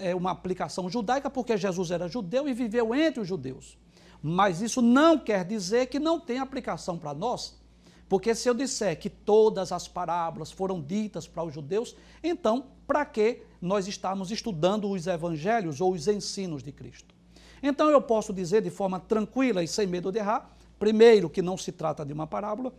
é, 0.00 0.12
uma 0.12 0.32
aplicação 0.32 0.90
judaica, 0.90 1.30
porque 1.30 1.56
Jesus 1.56 1.92
era 1.92 2.08
judeu 2.08 2.48
e 2.48 2.52
viveu 2.52 2.92
entre 2.92 3.20
os 3.20 3.28
judeus. 3.28 3.78
Mas 4.20 4.60
isso 4.60 4.82
não 4.82 5.16
quer 5.16 5.44
dizer 5.44 5.86
que 5.86 6.00
não 6.00 6.18
tem 6.18 6.40
aplicação 6.40 6.98
para 6.98 7.14
nós. 7.14 7.56
Porque 8.08 8.34
se 8.34 8.48
eu 8.48 8.54
disser 8.54 8.98
que 8.98 9.10
todas 9.10 9.70
as 9.70 9.86
parábolas 9.86 10.50
foram 10.50 10.80
ditas 10.80 11.28
para 11.28 11.44
os 11.44 11.54
judeus, 11.54 11.94
então 12.24 12.66
para 12.86 13.04
que 13.04 13.42
nós 13.60 13.88
estamos 13.88 14.30
estudando 14.30 14.90
os 14.90 15.06
evangelhos 15.06 15.80
ou 15.80 15.92
os 15.92 16.06
ensinos 16.08 16.62
de 16.62 16.72
Cristo? 16.72 17.14
Então 17.62 17.90
eu 17.90 18.00
posso 18.00 18.32
dizer 18.32 18.62
de 18.62 18.70
forma 18.70 19.00
tranquila 19.00 19.62
e 19.62 19.68
sem 19.68 19.86
medo 19.86 20.12
de 20.12 20.18
errar, 20.18 20.50
primeiro, 20.78 21.28
que 21.28 21.42
não 21.42 21.56
se 21.56 21.72
trata 21.72 22.04
de 22.04 22.12
uma 22.12 22.26
parábola, 22.26 22.72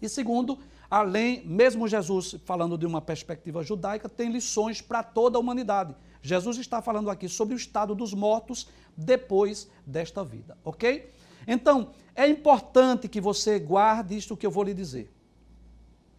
e 0.00 0.08
segundo, 0.08 0.58
além, 0.90 1.46
mesmo 1.46 1.86
Jesus 1.86 2.36
falando 2.44 2.78
de 2.78 2.86
uma 2.86 3.00
perspectiva 3.00 3.62
judaica, 3.62 4.08
tem 4.08 4.30
lições 4.30 4.80
para 4.80 5.02
toda 5.02 5.36
a 5.36 5.40
humanidade. 5.40 5.94
Jesus 6.22 6.58
está 6.58 6.80
falando 6.80 7.10
aqui 7.10 7.28
sobre 7.28 7.54
o 7.54 7.56
estado 7.56 7.94
dos 7.94 8.14
mortos 8.14 8.68
depois 8.96 9.68
desta 9.86 10.24
vida, 10.24 10.56
ok? 10.64 11.10
Então, 11.46 11.90
é 12.14 12.26
importante 12.28 13.08
que 13.08 13.20
você 13.20 13.58
guarde 13.58 14.16
isto 14.16 14.36
que 14.36 14.46
eu 14.46 14.50
vou 14.50 14.62
lhe 14.62 14.74
dizer. 14.74 15.12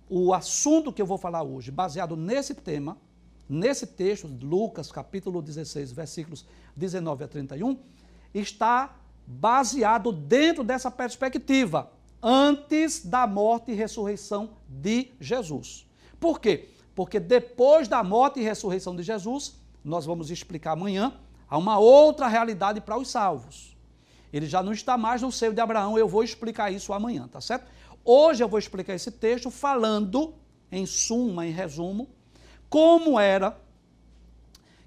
O 0.09 0.33
assunto 0.33 0.91
que 0.91 1.01
eu 1.01 1.05
vou 1.05 1.17
falar 1.17 1.43
hoje, 1.43 1.71
baseado 1.71 2.15
nesse 2.15 2.53
tema, 2.53 2.97
nesse 3.51 3.85
texto, 3.85 4.27
Lucas 4.41 4.91
capítulo 4.91 5.41
16, 5.41 5.91
versículos 5.91 6.45
19 6.75 7.25
a 7.25 7.27
31, 7.27 7.77
está 8.33 8.95
baseado 9.27 10.13
dentro 10.13 10.63
dessa 10.63 10.89
perspectiva 10.89 11.91
antes 12.23 13.05
da 13.05 13.27
morte 13.27 13.71
e 13.71 13.75
ressurreição 13.75 14.51
de 14.69 15.11
Jesus. 15.19 15.85
Por 16.17 16.39
quê? 16.39 16.69
Porque 16.95 17.19
depois 17.19 17.89
da 17.89 18.01
morte 18.01 18.39
e 18.39 18.43
ressurreição 18.43 18.95
de 18.95 19.03
Jesus, 19.03 19.59
nós 19.83 20.05
vamos 20.05 20.31
explicar 20.31 20.71
amanhã, 20.71 21.13
há 21.49 21.57
uma 21.57 21.77
outra 21.77 22.27
realidade 22.27 22.79
para 22.79 22.97
os 22.97 23.09
salvos. 23.09 23.75
Ele 24.31 24.45
já 24.45 24.63
não 24.63 24.71
está 24.71 24.97
mais 24.97 25.21
no 25.21 25.31
seio 25.31 25.53
de 25.53 25.59
Abraão, 25.59 25.97
eu 25.97 26.07
vou 26.07 26.23
explicar 26.23 26.71
isso 26.71 26.93
amanhã, 26.93 27.27
tá 27.27 27.41
certo? 27.41 27.69
Hoje 28.05 28.41
eu 28.41 28.47
vou 28.47 28.59
explicar 28.59 28.95
esse 28.95 29.11
texto 29.11 29.51
falando, 29.51 30.35
em 30.71 30.85
suma, 30.85 31.45
em 31.45 31.51
resumo, 31.51 32.07
como 32.71 33.19
era 33.19 33.59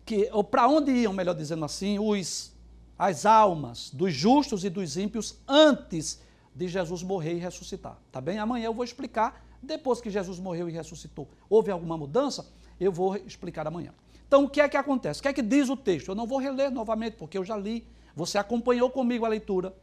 que, 0.07 0.31
ou 0.33 0.43
para 0.43 0.67
onde 0.67 0.91
iam, 0.91 1.13
melhor 1.13 1.35
dizendo 1.35 1.67
assim, 1.67 1.99
os, 1.99 2.51
as 2.99 3.27
almas 3.27 3.91
dos 3.91 4.15
justos 4.15 4.65
e 4.65 4.71
dos 4.71 4.97
ímpios 4.97 5.39
antes 5.47 6.19
de 6.55 6.67
Jesus 6.67 7.03
morrer 7.03 7.35
e 7.35 7.39
ressuscitar. 7.39 7.99
Tá 8.11 8.23
bem? 8.23 8.39
Amanhã 8.39 8.65
eu 8.65 8.73
vou 8.73 8.87
explicar, 8.87 9.45
depois 9.63 10.01
que 10.01 10.09
Jesus 10.09 10.39
morreu 10.39 10.67
e 10.67 10.73
ressuscitou, 10.73 11.29
houve 11.47 11.71
alguma 11.71 11.99
mudança? 11.99 12.51
Eu 12.81 12.91
vou 12.91 13.17
explicar 13.17 13.67
amanhã. 13.67 13.93
Então, 14.27 14.45
o 14.45 14.49
que 14.49 14.63
é 14.63 14.69
que 14.69 14.79
acontece? 14.79 15.21
O 15.21 15.23
que 15.23 15.29
é 15.29 15.33
que 15.35 15.43
diz 15.43 15.69
o 15.69 15.77
texto? 15.77 16.09
Eu 16.09 16.15
não 16.15 16.27
vou 16.27 16.39
reler 16.39 16.71
novamente, 16.71 17.19
porque 17.19 17.37
eu 17.37 17.45
já 17.45 17.55
li, 17.55 17.87
você 18.17 18.39
acompanhou 18.39 18.89
comigo 18.89 19.27
a 19.27 19.29
leitura. 19.29 19.75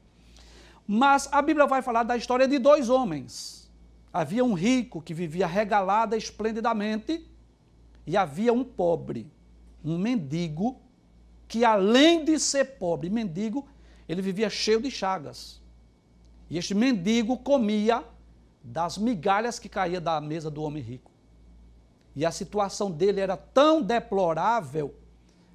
Mas 0.88 1.30
a 1.32 1.40
Bíblia 1.40 1.68
vai 1.68 1.84
falar 1.84 2.02
da 2.02 2.18
história 2.18 2.48
de 2.48 2.58
dois 2.58 2.90
homens. 2.90 3.70
Havia 4.12 4.44
um 4.44 4.54
rico 4.54 5.04
que 5.04 5.14
vivia 5.14 5.46
regalada 5.46 6.18
esplendidamente, 6.18 7.30
e 8.12 8.18
havia 8.18 8.52
um 8.52 8.62
pobre, 8.62 9.32
um 9.82 9.98
mendigo, 9.98 10.82
que 11.48 11.64
além 11.64 12.26
de 12.26 12.38
ser 12.40 12.78
pobre, 12.78 13.10
mendigo, 13.10 13.66
ele 14.06 14.22
vivia 14.22 14.50
cheio 14.50 14.82
de 14.82 14.92
chagas. 14.92 15.62
E 16.50 16.58
este 16.58 16.76
mendigo 16.76 17.38
comia 17.38 18.04
das 18.62 18.98
migalhas 18.98 19.60
que 19.60 19.70
caía 19.70 20.02
da 20.02 20.20
mesa 20.20 20.52
do 20.52 20.62
homem 20.62 20.84
rico. 20.84 21.10
E 22.14 22.26
a 22.26 22.34
situação 22.34 22.92
dele 22.92 23.22
era 23.22 23.38
tão 23.38 23.82
deplorável 23.82 24.94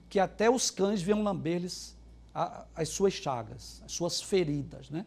que 0.09 0.19
até 0.19 0.49
os 0.49 0.71
cães 0.71 1.03
vinham 1.03 1.23
lamber-lhes 1.23 1.95
as 2.75 2.89
suas 2.89 3.13
chagas, 3.13 3.83
as 3.85 3.93
suas 3.93 4.23
feridas, 4.23 4.89
né? 4.89 5.05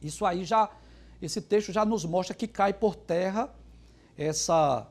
Isso 0.00 0.24
aí 0.24 0.44
já, 0.44 0.70
esse 1.20 1.40
texto 1.40 1.72
já 1.72 1.84
nos 1.84 2.04
mostra 2.04 2.36
que 2.36 2.46
cai 2.46 2.72
por 2.72 2.94
terra 2.94 3.52
essa 4.16 4.86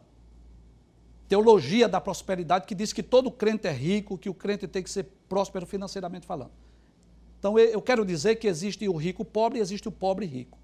teologia 1.27 1.87
da 1.87 1.99
prosperidade 1.99 2.65
que 2.65 2.75
diz 2.75 2.93
que 2.93 3.03
todo 3.03 3.31
crente 3.31 3.67
é 3.67 3.71
rico, 3.71 4.17
que 4.17 4.29
o 4.29 4.33
crente 4.33 4.67
tem 4.67 4.83
que 4.83 4.89
ser 4.89 5.05
próspero 5.27 5.65
financeiramente 5.65 6.25
falando. 6.25 6.51
Então 7.39 7.59
eu 7.59 7.81
quero 7.81 8.05
dizer 8.05 8.35
que 8.35 8.47
existe 8.47 8.87
o 8.87 8.95
rico 8.95 9.23
pobre 9.23 9.59
e 9.59 9.61
existe 9.61 9.87
o 9.87 9.91
pobre 9.91 10.25
rico. 10.25 10.57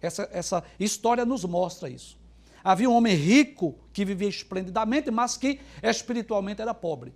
Essa, 0.00 0.28
essa 0.32 0.64
história 0.78 1.24
nos 1.24 1.44
mostra 1.44 1.88
isso. 1.88 2.18
Havia 2.62 2.90
um 2.90 2.94
homem 2.94 3.14
rico 3.14 3.78
que 3.92 4.04
vivia 4.04 4.28
esplendidamente, 4.28 5.10
mas 5.10 5.36
que 5.36 5.60
espiritualmente 5.82 6.60
era 6.60 6.74
pobre. 6.74 7.14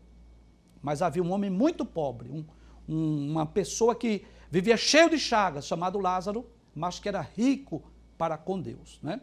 Mas 0.80 1.02
havia 1.02 1.23
um 1.23 1.33
homem 1.33 1.50
muito 1.50 1.85
pobre, 1.85 2.30
um, 2.30 2.45
um, 2.88 3.30
uma 3.33 3.45
pessoa 3.45 3.95
que 3.95 4.25
vivia 4.50 4.76
cheio 4.76 5.11
de 5.11 5.19
chagas, 5.19 5.66
chamado 5.66 5.99
Lázaro, 5.99 6.47
mas 6.75 6.99
que 6.99 7.09
era 7.09 7.21
rico 7.21 7.83
para 8.16 8.38
com 8.38 8.61
Deus. 8.61 8.99
Né? 9.02 9.21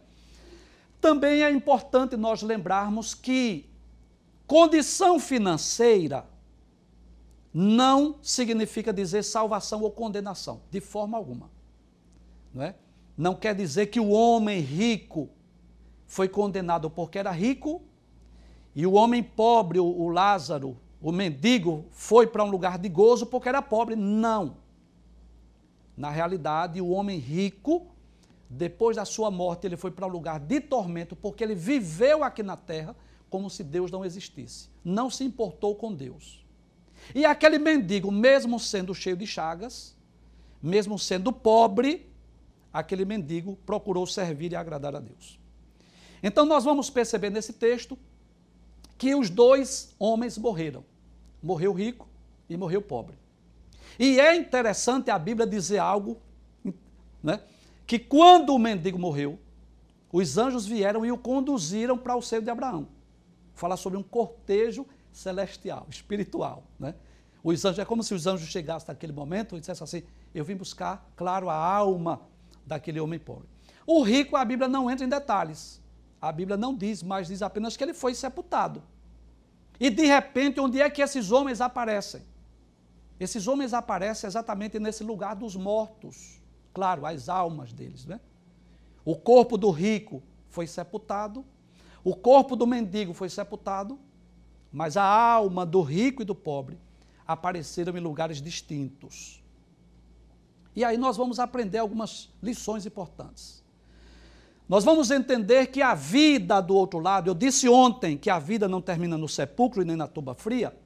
Também 1.00 1.44
é 1.44 1.52
importante 1.52 2.18
nós 2.18 2.42
lembrarmos 2.42 3.14
que 3.14 3.70
condição 4.46 5.20
financeira 5.20 6.26
não 7.54 8.16
significa 8.22 8.94
dizer 8.94 9.24
salvação 9.24 9.82
ou 9.82 9.92
condenação, 9.92 10.62
de 10.70 10.80
forma 10.80 11.18
alguma. 11.18 11.50
Não, 12.54 12.64
é? 12.64 12.76
não 13.18 13.36
quer 13.36 13.56
dizer 13.56 13.88
que 13.88 14.00
o 14.00 14.10
homem 14.10 14.60
rico 14.60 15.30
foi 16.06 16.30
condenado 16.30 16.90
porque 16.90 17.20
era 17.20 17.32
rico 17.32 17.82
e 18.76 18.86
o 18.86 18.94
homem 18.94 19.24
pobre, 19.24 19.80
o, 19.80 20.08
Lázaro, 20.08 20.78
o 21.02 21.12
mendigo, 21.12 21.86
foi 21.92 22.28
para 22.28 22.44
um 22.44 22.50
lugar 22.52 22.78
de 22.78 22.88
gozo 22.88 23.26
porque 23.26 23.50
era 23.50 23.60
pobre. 23.60 23.96
Não. 23.96 24.58
Na 25.98 26.12
realidade, 26.12 26.80
o 26.80 26.90
homem 26.90 27.18
rico, 27.18 27.88
depois 28.50 28.96
da 28.96 29.06
sua 29.06 29.30
morte, 29.30 29.68
ele 29.68 29.76
foi 29.76 29.92
para 29.92 30.06
um 30.06 30.10
lugar 30.10 30.40
de 30.40 30.62
tormento 30.62 31.16
porque 31.16 31.44
ele 31.44 31.56
viveu 31.56 32.24
aqui 32.24 32.42
na 32.42 32.56
terra 32.56 32.96
como 33.30 33.50
se 33.50 33.64
Deus 33.64 33.92
não 33.92 34.06
existisse. 34.06 34.70
Não 34.84 35.10
se 35.10 35.24
importou 35.24 35.76
com 35.76 35.94
Deus. 35.94 36.46
E 37.14 37.26
aquele 37.26 37.60
mendigo, 37.60 38.12
mesmo 38.12 38.60
sendo 38.60 38.96
cheio 38.96 39.18
de 39.18 39.28
chagas, 39.28 39.96
mesmo 40.62 40.98
sendo 40.98 41.32
pobre, 41.32 42.10
aquele 42.72 43.06
mendigo 43.06 43.58
procurou 43.66 44.08
servir 44.08 44.52
e 44.54 44.56
agradar 44.56 44.96
a 44.96 45.00
Deus. 45.00 45.40
Então 46.24 46.46
nós 46.46 46.64
vamos 46.64 46.90
perceber 46.90 47.30
nesse 47.30 47.54
texto 47.54 47.98
que 48.98 49.14
os 49.14 49.30
dois 49.30 49.94
homens 50.00 50.38
morreram. 50.38 50.84
Morreu 51.44 51.74
rico 51.74 52.08
e 52.50 52.58
morreu 52.58 52.82
pobre. 52.82 53.16
E 54.00 54.20
é 54.20 54.36
interessante 54.36 55.12
a 55.12 55.20
Bíblia 55.20 55.46
dizer 55.46 55.80
algo, 55.80 56.18
né? 57.22 57.42
Que 57.88 57.98
quando 57.98 58.54
o 58.54 58.60
mendigo 58.60 59.00
morreu, 59.00 59.40
os 60.12 60.38
anjos 60.38 60.68
vieram 60.68 61.06
e 61.06 61.12
o 61.12 61.18
conduziram 61.18 61.98
para 61.98 62.16
o 62.16 62.22
seio 62.22 62.42
de 62.42 62.50
Abraão. 62.50 62.90
Falar 63.56 63.78
sobre 63.78 63.98
um 63.98 64.04
cortejo 64.04 64.86
celestial, 65.12 65.88
espiritual. 65.90 66.64
Né? 66.78 66.94
Os 67.44 67.64
anjos, 67.64 67.80
é 67.80 67.86
como 67.86 68.04
se 68.04 68.14
os 68.14 68.28
anjos 68.28 68.50
chegassem 68.50 68.90
naquele 68.90 69.14
momento 69.14 69.56
e 69.56 69.60
dissessem 69.62 69.84
assim: 69.84 70.04
Eu 70.36 70.44
vim 70.44 70.56
buscar, 70.56 71.10
claro, 71.16 71.50
a 71.50 71.56
alma 71.56 72.22
daquele 72.66 73.00
homem 73.00 73.18
pobre. 73.18 73.48
O 73.86 74.04
rico, 74.04 74.36
a 74.36 74.44
Bíblia 74.44 74.68
não 74.68 74.92
entra 74.92 75.06
em 75.06 75.10
detalhes. 75.10 75.82
A 76.22 76.32
Bíblia 76.32 76.58
não 76.58 76.76
diz, 76.76 77.02
mas 77.02 77.30
diz 77.30 77.42
apenas 77.42 77.78
que 77.78 77.84
ele 77.84 77.94
foi 77.94 78.14
sepultado. 78.14 78.84
E 79.80 79.90
de 79.90 80.06
repente, 80.06 80.60
onde 80.60 80.82
é 80.82 80.90
que 80.90 81.02
esses 81.02 81.32
homens 81.32 81.62
aparecem? 81.62 82.22
Esses 83.20 83.48
homens 83.48 83.74
aparecem 83.74 84.28
exatamente 84.28 84.78
nesse 84.78 85.04
lugar 85.04 85.36
dos 85.36 85.56
mortos. 85.56 86.37
Claro, 86.78 87.08
as 87.08 87.28
almas 87.28 87.74
deles, 87.74 88.06
né? 88.06 88.20
O 89.04 89.16
corpo 89.16 89.58
do 89.58 89.72
rico 89.72 90.22
foi 90.48 90.68
sepultado, 90.68 91.44
o 92.04 92.16
corpo 92.16 92.56
do 92.56 92.68
mendigo 92.68 93.16
foi 93.16 93.30
sepultado, 93.30 93.98
mas 94.72 94.96
a 94.96 95.04
alma 95.04 95.66
do 95.66 95.82
rico 95.82 96.22
e 96.22 96.26
do 96.26 96.36
pobre 96.36 96.78
apareceram 97.26 97.98
em 97.98 98.00
lugares 98.00 98.40
distintos. 98.40 99.44
E 100.76 100.86
aí 100.86 101.00
nós 101.00 101.18
vamos 101.18 101.40
aprender 101.40 101.80
algumas 101.80 102.30
lições 102.44 102.86
importantes. 102.86 103.64
Nós 104.70 104.84
vamos 104.84 105.10
entender 105.10 105.72
que 105.72 105.82
a 105.82 105.96
vida 105.96 106.62
do 106.62 106.76
outro 106.76 107.00
lado, 107.00 107.28
eu 107.28 107.34
disse 107.34 107.68
ontem 107.68 108.16
que 108.16 108.30
a 108.30 108.38
vida 108.38 108.68
não 108.68 108.84
termina 108.84 109.18
no 109.18 109.28
sepulcro 109.28 109.82
e 109.82 109.86
nem 109.86 109.96
na 109.96 110.06
tuba 110.06 110.36
fria, 110.36 110.78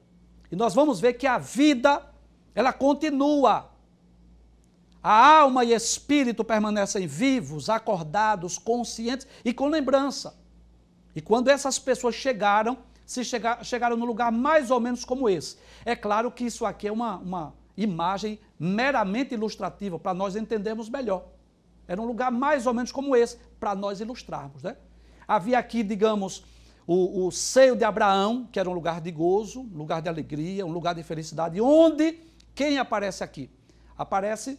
e 0.50 0.56
nós 0.56 0.72
vamos 0.72 1.00
ver 1.00 1.12
que 1.12 1.26
a 1.26 1.36
vida, 1.36 2.02
ela 2.54 2.72
continua. 2.72 3.71
A 5.02 5.40
alma 5.40 5.64
e 5.64 5.72
espírito 5.72 6.44
permanecem 6.44 7.06
vivos, 7.06 7.68
acordados, 7.68 8.56
conscientes 8.56 9.26
e 9.44 9.52
com 9.52 9.66
lembrança. 9.66 10.38
E 11.14 11.20
quando 11.20 11.48
essas 11.48 11.78
pessoas 11.78 12.14
chegaram, 12.14 12.78
se 13.04 13.24
chegar, 13.24 13.64
chegaram 13.64 13.96
no 13.96 14.06
lugar 14.06 14.30
mais 14.30 14.70
ou 14.70 14.78
menos 14.78 15.04
como 15.04 15.28
esse. 15.28 15.56
É 15.84 15.96
claro 15.96 16.30
que 16.30 16.44
isso 16.44 16.64
aqui 16.64 16.86
é 16.86 16.92
uma, 16.92 17.16
uma 17.16 17.54
imagem 17.76 18.38
meramente 18.58 19.34
ilustrativa, 19.34 19.98
para 19.98 20.14
nós 20.14 20.36
entendermos 20.36 20.88
melhor. 20.88 21.26
Era 21.88 22.00
um 22.00 22.06
lugar 22.06 22.30
mais 22.30 22.66
ou 22.66 22.72
menos 22.72 22.92
como 22.92 23.16
esse, 23.16 23.36
para 23.58 23.74
nós 23.74 24.00
ilustrarmos. 24.00 24.62
Né? 24.62 24.76
Havia 25.26 25.58
aqui, 25.58 25.82
digamos, 25.82 26.44
o, 26.86 27.26
o 27.26 27.30
seio 27.32 27.74
de 27.74 27.84
Abraão, 27.84 28.48
que 28.50 28.58
era 28.58 28.70
um 28.70 28.72
lugar 28.72 29.00
de 29.00 29.10
gozo, 29.10 29.62
um 29.62 29.76
lugar 29.76 30.00
de 30.00 30.08
alegria, 30.08 30.64
um 30.64 30.72
lugar 30.72 30.94
de 30.94 31.02
felicidade, 31.02 31.60
onde 31.60 32.20
quem 32.54 32.78
aparece 32.78 33.24
aqui? 33.24 33.50
Aparece 33.98 34.58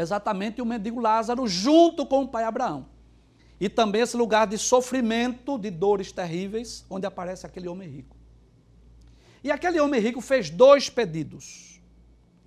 exatamente 0.00 0.62
o 0.62 0.66
mendigo 0.66 1.00
Lázaro 1.00 1.46
junto 1.46 2.06
com 2.06 2.22
o 2.22 2.28
pai 2.28 2.44
Abraão. 2.44 2.86
E 3.60 3.68
também 3.68 4.02
esse 4.02 4.16
lugar 4.16 4.46
de 4.46 4.56
sofrimento, 4.56 5.58
de 5.58 5.70
dores 5.70 6.12
terríveis, 6.12 6.84
onde 6.88 7.06
aparece 7.06 7.44
aquele 7.44 7.68
homem 7.68 7.88
rico. 7.88 8.16
E 9.42 9.50
aquele 9.50 9.80
homem 9.80 10.00
rico 10.00 10.20
fez 10.20 10.50
dois 10.50 10.88
pedidos. 10.88 11.80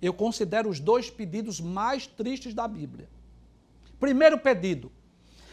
Eu 0.00 0.14
considero 0.14 0.68
os 0.68 0.80
dois 0.80 1.10
pedidos 1.10 1.60
mais 1.60 2.06
tristes 2.06 2.54
da 2.54 2.66
Bíblia. 2.66 3.08
Primeiro 4.00 4.38
pedido: 4.38 4.90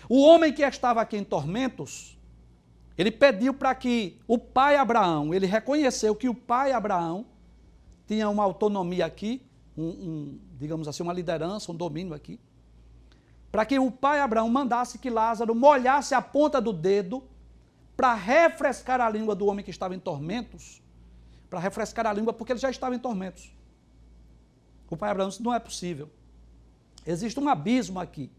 o 0.07 0.21
homem 0.21 0.53
que 0.53 0.63
estava 0.63 1.01
aqui 1.01 1.17
em 1.17 1.23
tormentos, 1.23 2.17
ele 2.97 3.11
pediu 3.11 3.53
para 3.53 3.75
que 3.75 4.17
o 4.27 4.37
pai 4.37 4.75
Abraão, 4.75 5.33
ele 5.33 5.45
reconheceu 5.45 6.15
que 6.15 6.29
o 6.29 6.33
pai 6.33 6.71
Abraão 6.71 7.25
tinha 8.07 8.27
uma 8.27 8.43
autonomia 8.43 9.05
aqui, 9.05 9.41
um, 9.77 9.83
um, 9.83 10.39
digamos 10.59 10.87
assim, 10.87 11.01
uma 11.01 11.13
liderança, 11.13 11.71
um 11.71 11.75
domínio 11.75 12.13
aqui, 12.13 12.39
para 13.51 13.65
que 13.65 13.79
o 13.79 13.89
pai 13.89 14.19
Abraão 14.19 14.49
mandasse 14.49 14.99
que 14.99 15.09
Lázaro 15.09 15.55
molhasse 15.55 16.13
a 16.13 16.21
ponta 16.21 16.61
do 16.61 16.73
dedo 16.73 17.23
para 17.95 18.13
refrescar 18.13 19.01
a 19.01 19.09
língua 19.09 19.33
do 19.33 19.47
homem 19.47 19.63
que 19.63 19.71
estava 19.71 19.95
em 19.95 19.99
tormentos, 19.99 20.83
para 21.49 21.59
refrescar 21.59 22.05
a 22.05 22.13
língua, 22.13 22.33
porque 22.33 22.51
ele 22.51 22.59
já 22.59 22.69
estava 22.69 22.93
em 22.93 22.99
tormentos. 22.99 23.51
O 24.89 24.97
pai 24.97 25.09
Abraão 25.09 25.29
disse: 25.29 25.41
não 25.41 25.53
é 25.53 25.59
possível. 25.59 26.09
Existe 27.05 27.39
um 27.39 27.47
abismo 27.47 27.99
aqui. 27.99 28.31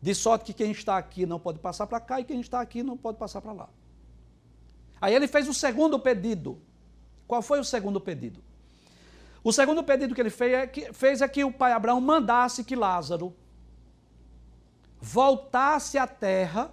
De 0.00 0.14
sorte 0.14 0.46
que 0.46 0.54
quem 0.54 0.70
está 0.70 0.96
aqui 0.96 1.26
não 1.26 1.38
pode 1.38 1.58
passar 1.58 1.86
para 1.86 2.00
cá 2.00 2.20
e 2.20 2.24
quem 2.24 2.40
está 2.40 2.60
aqui 2.60 2.82
não 2.82 2.96
pode 2.96 3.18
passar 3.18 3.42
para 3.42 3.52
lá. 3.52 3.68
Aí 5.00 5.14
ele 5.14 5.26
fez 5.26 5.48
o 5.48 5.52
segundo 5.52 5.98
pedido. 5.98 6.58
Qual 7.26 7.42
foi 7.42 7.60
o 7.60 7.64
segundo 7.64 8.00
pedido? 8.00 8.42
O 9.42 9.52
segundo 9.52 9.82
pedido 9.82 10.14
que 10.14 10.20
ele 10.20 10.30
fez 10.30 10.52
é 10.52 10.66
que, 10.66 10.92
fez 10.92 11.22
é 11.22 11.28
que 11.28 11.44
o 11.44 11.52
pai 11.52 11.72
Abraão 11.72 12.00
mandasse 12.00 12.62
que 12.62 12.76
Lázaro 12.76 13.34
voltasse 15.00 15.96
à 15.96 16.06
terra 16.06 16.72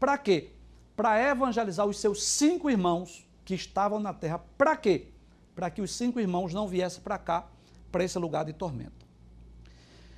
para 0.00 0.16
quê? 0.16 0.50
Para 0.96 1.20
evangelizar 1.20 1.86
os 1.86 1.98
seus 1.98 2.24
cinco 2.24 2.70
irmãos 2.70 3.28
que 3.44 3.54
estavam 3.54 4.00
na 4.00 4.14
terra. 4.14 4.38
Para 4.56 4.76
quê? 4.76 5.08
Para 5.54 5.70
que 5.70 5.82
os 5.82 5.92
cinco 5.94 6.18
irmãos 6.18 6.54
não 6.54 6.66
viessem 6.66 7.02
para 7.02 7.18
cá, 7.18 7.46
para 7.90 8.02
esse 8.02 8.18
lugar 8.18 8.44
de 8.44 8.52
tormento. 8.52 9.06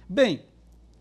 Bem, 0.09 0.45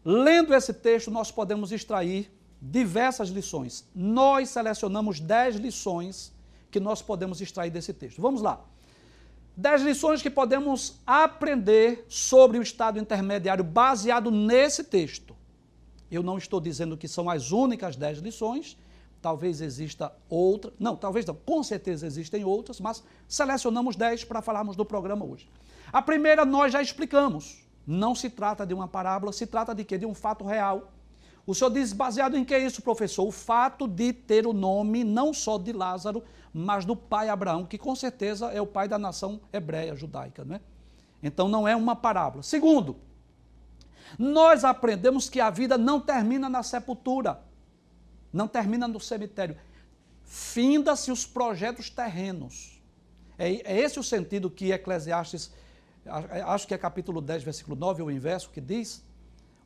lendo 0.03 0.53
esse 0.53 0.73
texto, 0.73 1.11
nós 1.11 1.31
podemos 1.31 1.71
extrair 1.71 2.31
diversas 2.59 3.29
lições. 3.29 3.87
Nós 3.93 4.49
selecionamos 4.49 5.19
dez 5.19 5.55
lições 5.55 6.33
que 6.71 6.79
nós 6.79 7.01
podemos 7.01 7.41
extrair 7.41 7.69
desse 7.69 7.93
texto. 7.93 8.21
Vamos 8.21 8.41
lá. 8.41 8.65
Dez 9.55 9.83
lições 9.83 10.21
que 10.21 10.31
podemos 10.31 10.99
aprender 11.05 12.05
sobre 12.09 12.57
o 12.57 12.63
estado 12.63 12.97
intermediário 12.97 13.63
baseado 13.63 14.31
nesse 14.31 14.83
texto. 14.83 15.35
Eu 16.09 16.23
não 16.23 16.39
estou 16.39 16.59
dizendo 16.59 16.97
que 16.97 17.07
são 17.07 17.29
as 17.29 17.51
únicas 17.51 17.95
dez 17.95 18.17
lições, 18.17 18.77
talvez 19.21 19.61
exista 19.61 20.11
outra, 20.27 20.73
não, 20.79 20.95
talvez 20.95 21.25
não, 21.25 21.35
com 21.35 21.61
certeza 21.61 22.07
existem 22.07 22.43
outras, 22.43 22.79
mas 22.79 23.03
selecionamos 23.27 23.95
dez 23.95 24.23
para 24.23 24.41
falarmos 24.41 24.75
do 24.75 24.83
programa 24.83 25.23
hoje. 25.23 25.47
A 25.91 26.01
primeira 26.01 26.45
nós 26.45 26.73
já 26.73 26.81
explicamos, 26.81 27.63
não 27.85 28.15
se 28.15 28.31
trata 28.31 28.65
de 28.65 28.73
uma 28.73 28.87
parábola, 28.87 29.31
se 29.31 29.45
trata 29.45 29.75
de 29.75 29.83
quê? 29.83 29.99
De 29.99 30.05
um 30.05 30.15
fato 30.15 30.43
real. 30.43 30.92
O 31.45 31.53
senhor 31.53 31.69
diz 31.69 31.91
baseado 31.91 32.37
em 32.37 32.45
que 32.45 32.57
isso, 32.57 32.81
professor? 32.81 33.27
O 33.27 33.31
fato 33.31 33.87
de 33.87 34.13
ter 34.13 34.47
o 34.47 34.53
nome 34.53 35.03
não 35.03 35.33
só 35.33 35.57
de 35.57 35.73
Lázaro, 35.73 36.23
mas 36.53 36.85
do 36.85 36.95
pai 36.95 37.29
Abraão, 37.29 37.65
que 37.65 37.77
com 37.77 37.95
certeza 37.95 38.47
é 38.47 38.61
o 38.61 38.67
pai 38.67 38.87
da 38.87 38.97
nação 38.97 39.41
hebreia, 39.51 39.95
judaica, 39.95 40.45
não 40.45 40.55
é? 40.55 40.61
Então 41.21 41.47
não 41.47 41.67
é 41.67 41.75
uma 41.75 41.95
parábola. 41.95 42.43
Segundo, 42.43 42.97
nós 44.17 44.63
aprendemos 44.63 45.29
que 45.29 45.41
a 45.41 45.49
vida 45.49 45.77
não 45.77 45.99
termina 45.99 46.49
na 46.49 46.61
sepultura, 46.61 47.41
não 48.31 48.47
termina 48.47 48.87
no 48.87 48.99
cemitério. 48.99 49.57
Finda-se 50.23 51.11
os 51.11 51.25
projetos 51.25 51.89
terrenos. 51.89 52.81
É, 53.37 53.49
é, 53.49 53.79
esse 53.79 53.99
o 53.99 54.03
sentido 54.03 54.49
que 54.49 54.71
Eclesiastes, 54.71 55.51
acho 56.45 56.67
que 56.67 56.73
é 56.73 56.77
capítulo 56.77 57.21
10, 57.21 57.43
versículo 57.43 57.75
9, 57.75 58.03
o 58.03 58.11
inverso, 58.11 58.49
que 58.49 58.61
diz: 58.61 59.03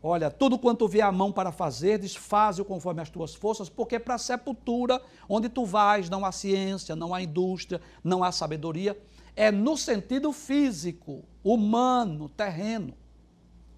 Olha, 0.01 0.29
tudo 0.29 0.59
quanto 0.59 0.87
vier 0.87 1.05
a 1.05 1.11
mão 1.11 1.31
para 1.31 1.51
fazer, 1.51 1.97
desfaze-o 1.97 2.65
conforme 2.65 3.01
as 3.01 3.09
tuas 3.09 3.33
forças, 3.33 3.67
porque 3.67 3.97
para 3.97 4.15
a 4.15 4.19
sepultura, 4.19 5.01
onde 5.27 5.49
tu 5.49 5.65
vais, 5.65 6.09
não 6.09 6.23
há 6.23 6.31
ciência, 6.31 6.95
não 6.95 7.13
há 7.13 7.21
indústria, 7.21 7.81
não 8.03 8.23
há 8.23 8.31
sabedoria. 8.31 8.97
É 9.35 9.51
no 9.51 9.75
sentido 9.75 10.31
físico, 10.31 11.23
humano, 11.43 12.29
terreno. 12.29 12.93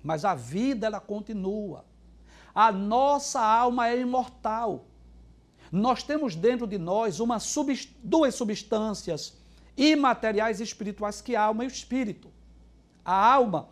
Mas 0.04 0.26
a 0.26 0.36
vida, 0.36 0.88
ela 0.88 1.00
continua. 1.00 1.86
A 2.54 2.72
nossa 2.72 3.42
alma 3.42 3.88
é 3.88 4.00
imortal. 4.00 4.86
Nós 5.72 6.04
temos 6.04 6.36
dentro 6.36 6.68
de 6.68 6.78
nós 6.78 7.20
uma 7.20 7.38
duas 8.04 8.36
substâncias 8.36 9.38
imateriais 9.78 10.60
espirituais, 10.60 11.22
que 11.22 11.36
é 11.36 11.38
a 11.38 11.44
alma 11.44 11.64
e 11.64 11.68
o 11.68 11.70
espírito. 11.70 12.30
A 13.06 13.34
alma 13.34 13.70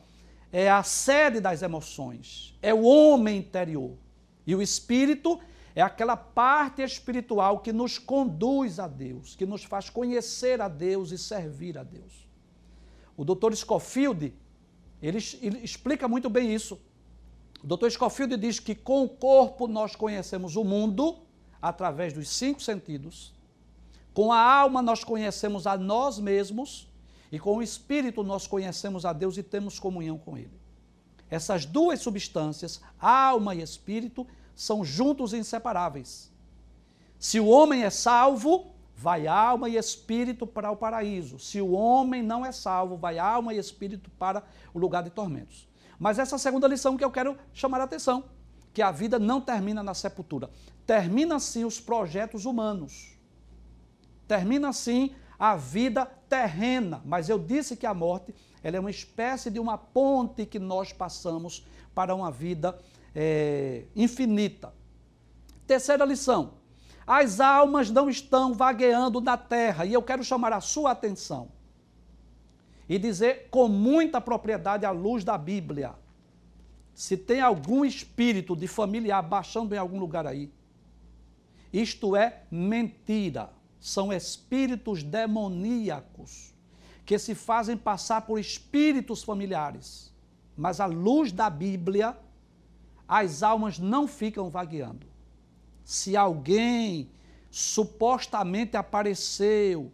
é 0.51 0.69
a 0.69 0.83
sede 0.83 1.39
das 1.39 1.61
emoções, 1.61 2.57
é 2.61 2.73
o 2.73 2.83
homem 2.83 3.39
interior. 3.39 3.97
E 4.45 4.55
o 4.55 4.61
espírito 4.61 5.39
é 5.75 5.81
aquela 5.81 6.15
parte 6.15 6.81
espiritual 6.81 7.59
que 7.59 7.73
nos 7.73 7.99
conduz 7.99 8.79
a 8.79 8.87
Deus, 8.87 9.35
que 9.35 9.45
nos 9.45 9.63
faz 9.63 9.89
conhecer 9.89 10.61
a 10.61 10.67
Deus 10.67 11.11
e 11.11 11.17
servir 11.17 11.77
a 11.77 11.83
Deus. 11.83 12.27
O 13.15 13.25
doutor 13.25 13.55
Scofield, 13.55 14.33
ele, 15.01 15.19
ele 15.41 15.57
explica 15.59 16.07
muito 16.07 16.29
bem 16.29 16.53
isso. 16.53 16.79
O 17.63 17.67
doutor 17.67 17.91
Scofield 17.91 18.37
diz 18.37 18.59
que 18.59 18.73
com 18.73 19.03
o 19.03 19.09
corpo 19.09 19.67
nós 19.67 19.95
conhecemos 19.95 20.55
o 20.55 20.63
mundo 20.63 21.19
através 21.61 22.13
dos 22.13 22.29
cinco 22.29 22.61
sentidos, 22.61 23.33
com 24.13 24.31
a 24.31 24.39
alma 24.39 24.81
nós 24.81 25.03
conhecemos 25.03 25.67
a 25.67 25.77
nós 25.77 26.19
mesmos 26.19 26.86
e 27.31 27.39
com 27.39 27.57
o 27.57 27.63
Espírito 27.63 28.23
nós 28.23 28.47
conhecemos 28.47 29.05
a 29.05 29.13
Deus 29.13 29.37
e 29.37 29.43
temos 29.43 29.79
comunhão 29.79 30.17
com 30.17 30.37
Ele. 30.37 30.57
Essas 31.29 31.65
duas 31.65 31.99
substâncias, 31.99 32.81
alma 32.99 33.53
e 33.53 33.61
espírito, 33.61 34.25
são 34.55 34.83
juntos 34.83 35.33
e 35.33 35.37
inseparáveis. 35.37 36.31
Se 37.19 37.39
o 37.39 37.47
homem 37.47 37.83
é 37.83 37.89
salvo, 37.89 38.71
vai 38.95 39.27
alma 39.27 39.69
e 39.69 39.75
espírito 39.75 40.47
para 40.47 40.71
o 40.71 40.75
paraíso. 40.75 41.37
Se 41.37 41.61
o 41.61 41.71
homem 41.71 42.23
não 42.23 42.45
é 42.45 42.51
salvo, 42.51 42.95
vai 42.95 43.19
alma 43.19 43.53
e 43.53 43.57
espírito 43.57 44.09
para 44.11 44.43
o 44.73 44.79
lugar 44.79 45.03
de 45.03 45.09
tormentos. 45.09 45.67
Mas 45.99 46.17
essa 46.17 46.35
é 46.35 46.37
a 46.37 46.39
segunda 46.39 46.67
lição 46.67 46.95
que 46.95 47.03
eu 47.03 47.11
quero 47.11 47.37
chamar 47.53 47.81
a 47.81 47.83
atenção, 47.83 48.25
que 48.73 48.81
a 48.81 48.91
vida 48.91 49.19
não 49.19 49.41
termina 49.41 49.83
na 49.83 49.93
sepultura. 49.93 50.49
Termina 50.85 51.39
sim 51.39 51.65
os 51.65 51.79
projetos 51.79 52.45
humanos. 52.45 53.17
Termina 54.27 54.71
sim 54.71 55.13
a 55.39 55.55
vida 55.55 56.05
terrena, 56.27 57.01
mas 57.05 57.29
eu 57.29 57.37
disse 57.37 57.77
que 57.77 57.85
a 57.85 57.93
morte 57.93 58.33
ela 58.63 58.77
é 58.77 58.79
uma 58.79 58.91
espécie 58.91 59.49
de 59.49 59.59
uma 59.59 59.77
ponte 59.77 60.45
que 60.45 60.59
nós 60.59 60.91
passamos 60.91 61.65
para 61.93 62.13
uma 62.13 62.31
vida 62.31 62.77
é, 63.15 63.83
infinita. 63.95 64.73
Terceira 65.65 66.03
lição: 66.05 66.55
as 67.05 67.39
almas 67.39 67.89
não 67.89 68.09
estão 68.09 68.53
vagueando 68.53 69.21
na 69.21 69.37
terra, 69.37 69.85
e 69.85 69.93
eu 69.93 70.01
quero 70.01 70.23
chamar 70.23 70.53
a 70.53 70.61
sua 70.61 70.91
atenção 70.91 71.49
e 72.89 72.97
dizer 72.97 73.47
com 73.51 73.67
muita 73.67 74.19
propriedade 74.19 74.85
à 74.85 74.91
luz 74.91 75.23
da 75.23 75.37
Bíblia. 75.37 75.93
Se 76.95 77.15
tem 77.15 77.41
algum 77.41 77.85
espírito 77.85 78.55
de 78.55 78.67
familiar 78.67 79.21
baixando 79.21 79.75
em 79.75 79.77
algum 79.77 79.99
lugar 79.99 80.25
aí, 80.25 80.51
isto 81.71 82.15
é 82.15 82.43
mentira 82.49 83.56
são 83.79 84.11
espíritos 84.11 85.03
demoníacos 85.03 86.53
que 87.05 87.17
se 87.17 87.33
fazem 87.33 87.77
passar 87.77 88.21
por 88.21 88.39
espíritos 88.39 89.23
familiares. 89.23 90.13
Mas 90.55 90.79
à 90.79 90.85
luz 90.85 91.31
da 91.31 91.49
Bíblia, 91.49 92.17
as 93.07 93.43
almas 93.43 93.79
não 93.79 94.07
ficam 94.07 94.49
vagueando. 94.49 95.07
Se 95.85 96.17
alguém 96.17 97.09
supostamente 97.49 98.75
apareceu 98.75 99.91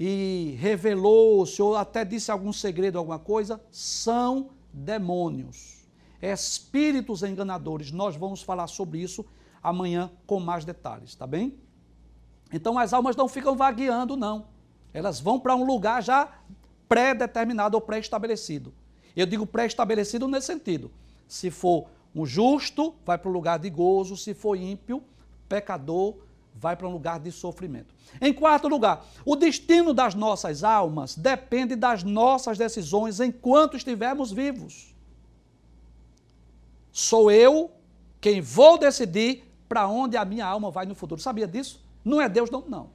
e 0.00 0.56
revelou-se 0.58 1.60
ou 1.60 1.76
até 1.76 2.04
disse 2.04 2.30
algum 2.30 2.52
segredo, 2.52 2.98
alguma 2.98 3.18
coisa, 3.18 3.60
são 3.70 4.50
demônios. 4.72 5.86
espíritos 6.22 7.22
enganadores. 7.22 7.92
Nós 7.92 8.16
vamos 8.16 8.42
falar 8.42 8.68
sobre 8.68 9.00
isso 9.00 9.24
amanhã 9.62 10.10
com 10.26 10.40
mais 10.40 10.64
detalhes, 10.64 11.14
tá 11.14 11.26
bem? 11.26 11.58
Então 12.52 12.78
as 12.78 12.92
almas 12.92 13.16
não 13.16 13.28
ficam 13.28 13.56
vagueando, 13.56 14.16
não. 14.16 14.46
Elas 14.92 15.20
vão 15.20 15.38
para 15.38 15.54
um 15.54 15.64
lugar 15.64 16.02
já 16.02 16.28
pré-determinado 16.88 17.76
ou 17.76 17.80
pré-estabelecido. 17.80 18.72
Eu 19.14 19.26
digo 19.26 19.46
pré-estabelecido 19.46 20.26
nesse 20.26 20.46
sentido. 20.46 20.90
Se 21.26 21.50
for 21.50 21.88
um 22.14 22.24
justo, 22.24 22.94
vai 23.04 23.18
para 23.18 23.28
um 23.28 23.32
lugar 23.32 23.58
de 23.58 23.68
gozo, 23.68 24.16
se 24.16 24.32
for 24.32 24.56
ímpio, 24.56 25.02
pecador, 25.48 26.16
vai 26.54 26.74
para 26.74 26.88
um 26.88 26.92
lugar 26.92 27.20
de 27.20 27.30
sofrimento. 27.30 27.94
Em 28.20 28.32
quarto 28.32 28.66
lugar, 28.66 29.04
o 29.24 29.36
destino 29.36 29.92
das 29.92 30.14
nossas 30.14 30.64
almas 30.64 31.14
depende 31.14 31.76
das 31.76 32.02
nossas 32.02 32.58
decisões 32.58 33.20
enquanto 33.20 33.76
estivermos 33.76 34.32
vivos. 34.32 34.94
Sou 36.90 37.30
eu 37.30 37.70
quem 38.20 38.40
vou 38.40 38.78
decidir 38.78 39.44
para 39.68 39.86
onde 39.86 40.16
a 40.16 40.24
minha 40.24 40.46
alma 40.46 40.70
vai 40.70 40.86
no 40.86 40.94
futuro. 40.94 41.20
Sabia 41.20 41.46
disso? 41.46 41.80
Não 42.08 42.20
é 42.22 42.28
Deus, 42.28 42.50
não, 42.50 42.64
não. 42.66 42.90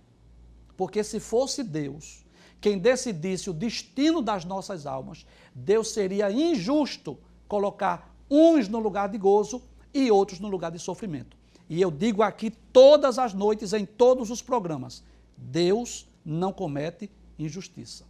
Porque 0.76 1.04
se 1.04 1.20
fosse 1.20 1.64
Deus 1.64 2.26
quem 2.60 2.80
decidisse 2.80 3.50
o 3.50 3.54
destino 3.54 4.22
das 4.22 4.44
nossas 4.44 4.88
almas, 4.88 5.26
Deus 5.54 5.90
seria 5.90 6.32
injusto 6.32 7.18
colocar 7.48 8.16
uns 8.30 8.68
no 8.68 8.80
lugar 8.80 9.10
de 9.10 9.18
gozo 9.18 9.62
e 9.94 10.10
outros 10.10 10.40
no 10.40 10.48
lugar 10.48 10.72
de 10.72 10.80
sofrimento. 10.80 11.38
E 11.70 11.80
eu 11.80 11.92
digo 11.92 12.24
aqui 12.24 12.50
todas 12.50 13.20
as 13.20 13.34
noites, 13.34 13.72
em 13.74 13.86
todos 13.86 14.32
os 14.32 14.42
programas: 14.42 15.04
Deus 15.38 16.08
não 16.26 16.52
comete 16.52 17.10
injustiça. 17.38 18.06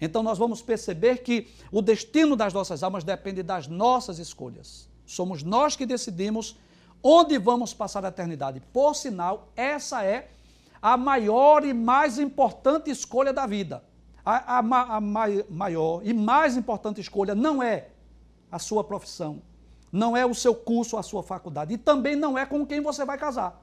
Então 0.00 0.22
nós 0.22 0.38
vamos 0.38 0.62
perceber 0.62 1.18
que 1.18 1.48
o 1.70 1.82
destino 1.82 2.34
das 2.34 2.54
nossas 2.54 2.82
almas 2.82 3.04
depende 3.04 3.42
das 3.42 3.66
nossas 3.66 4.18
escolhas. 4.18 4.88
Somos 5.04 5.42
nós 5.42 5.76
que 5.76 5.84
decidimos 5.84 6.56
onde 7.02 7.38
vamos 7.38 7.72
passar 7.72 8.04
a 8.04 8.08
eternidade. 8.08 8.60
Por 8.72 8.94
sinal, 8.94 9.48
essa 9.56 10.04
é 10.04 10.30
a 10.80 10.96
maior 10.96 11.64
e 11.64 11.72
mais 11.72 12.18
importante 12.18 12.90
escolha 12.90 13.32
da 13.32 13.46
vida. 13.46 13.82
A, 14.24 14.58
a, 14.58 14.96
a 14.96 15.00
maior 15.00 16.00
e 16.04 16.12
mais 16.12 16.56
importante 16.56 17.00
escolha 17.00 17.34
não 17.34 17.62
é 17.62 17.88
a 18.50 18.58
sua 18.58 18.84
profissão, 18.84 19.42
não 19.90 20.16
é 20.16 20.26
o 20.26 20.34
seu 20.34 20.54
curso, 20.54 20.96
a 20.96 21.02
sua 21.02 21.22
faculdade, 21.22 21.74
e 21.74 21.78
também 21.78 22.16
não 22.16 22.36
é 22.36 22.44
com 22.44 22.66
quem 22.66 22.80
você 22.80 23.04
vai 23.04 23.16
casar. 23.16 23.62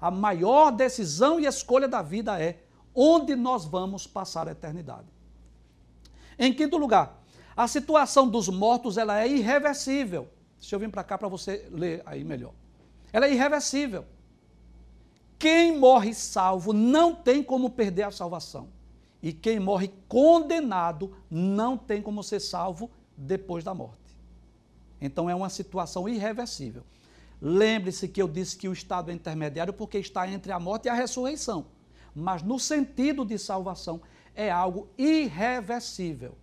A 0.00 0.10
maior 0.10 0.70
decisão 0.70 1.40
e 1.40 1.46
escolha 1.46 1.88
da 1.88 2.02
vida 2.02 2.40
é 2.40 2.58
onde 2.94 3.34
nós 3.34 3.64
vamos 3.64 4.06
passar 4.06 4.48
a 4.48 4.52
eternidade. 4.52 5.06
Em 6.38 6.52
quinto 6.52 6.76
lugar, 6.76 7.22
a 7.56 7.66
situação 7.66 8.28
dos 8.28 8.48
mortos 8.48 8.98
ela 8.98 9.20
é 9.20 9.28
irreversível. 9.28 10.28
Deixa 10.58 10.74
eu 10.74 10.80
vir 10.80 10.90
para 10.90 11.04
cá 11.04 11.16
para 11.16 11.28
você 11.28 11.66
ler 11.70 12.02
aí 12.04 12.24
melhor. 12.24 12.52
Ela 13.14 13.26
é 13.26 13.32
irreversível. 13.32 14.04
Quem 15.38 15.78
morre 15.78 16.12
salvo 16.12 16.72
não 16.72 17.14
tem 17.14 17.44
como 17.44 17.70
perder 17.70 18.02
a 18.02 18.10
salvação. 18.10 18.70
E 19.22 19.32
quem 19.32 19.60
morre 19.60 19.94
condenado 20.08 21.16
não 21.30 21.78
tem 21.78 22.02
como 22.02 22.24
ser 22.24 22.40
salvo 22.40 22.90
depois 23.16 23.62
da 23.62 23.72
morte. 23.72 24.18
Então 25.00 25.30
é 25.30 25.34
uma 25.34 25.48
situação 25.48 26.08
irreversível. 26.08 26.82
Lembre-se 27.40 28.08
que 28.08 28.20
eu 28.20 28.26
disse 28.26 28.56
que 28.56 28.68
o 28.68 28.72
estado 28.72 29.12
é 29.12 29.14
intermediário 29.14 29.72
porque 29.72 29.98
está 29.98 30.28
entre 30.28 30.50
a 30.50 30.58
morte 30.58 30.86
e 30.86 30.88
a 30.88 30.94
ressurreição. 30.94 31.66
Mas 32.12 32.42
no 32.42 32.58
sentido 32.58 33.24
de 33.24 33.38
salvação 33.38 34.00
é 34.34 34.50
algo 34.50 34.88
irreversível. 34.98 36.36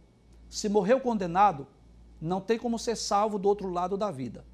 Se 0.49 0.69
morreu 0.69 1.01
condenado, 1.01 1.67
não 2.21 2.39
tem 2.39 2.57
como 2.57 2.79
ser 2.79 2.95
salvo 2.95 3.38
do 3.38 3.49
outro 3.49 3.69
lado 3.69 3.97
da 3.97 4.10
vida. 4.10 4.45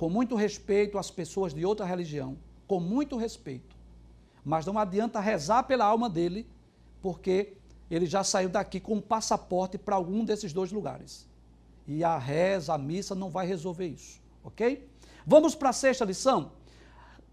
Com 0.00 0.08
muito 0.08 0.34
respeito 0.34 0.96
às 0.96 1.10
pessoas 1.10 1.52
de 1.52 1.62
outra 1.62 1.84
religião, 1.84 2.38
com 2.66 2.80
muito 2.80 3.18
respeito. 3.18 3.76
Mas 4.42 4.64
não 4.64 4.78
adianta 4.78 5.20
rezar 5.20 5.64
pela 5.64 5.84
alma 5.84 6.08
dele, 6.08 6.48
porque 7.02 7.52
ele 7.90 8.06
já 8.06 8.24
saiu 8.24 8.48
daqui 8.48 8.80
com 8.80 8.94
um 8.94 9.00
passaporte 9.02 9.76
para 9.76 9.96
algum 9.96 10.24
desses 10.24 10.54
dois 10.54 10.72
lugares. 10.72 11.28
E 11.86 12.02
a 12.02 12.16
reza, 12.16 12.72
a 12.72 12.78
missa 12.78 13.14
não 13.14 13.28
vai 13.28 13.46
resolver 13.46 13.88
isso, 13.88 14.22
ok? 14.42 14.88
Vamos 15.26 15.54
para 15.54 15.68
a 15.68 15.74
sexta 15.74 16.06
lição? 16.06 16.52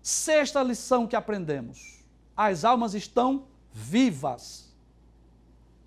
Sexta 0.02 0.62
lição 0.62 1.08
que 1.08 1.16
aprendemos: 1.16 2.04
as 2.36 2.66
almas 2.66 2.94
estão 2.94 3.46
vivas. 3.72 4.76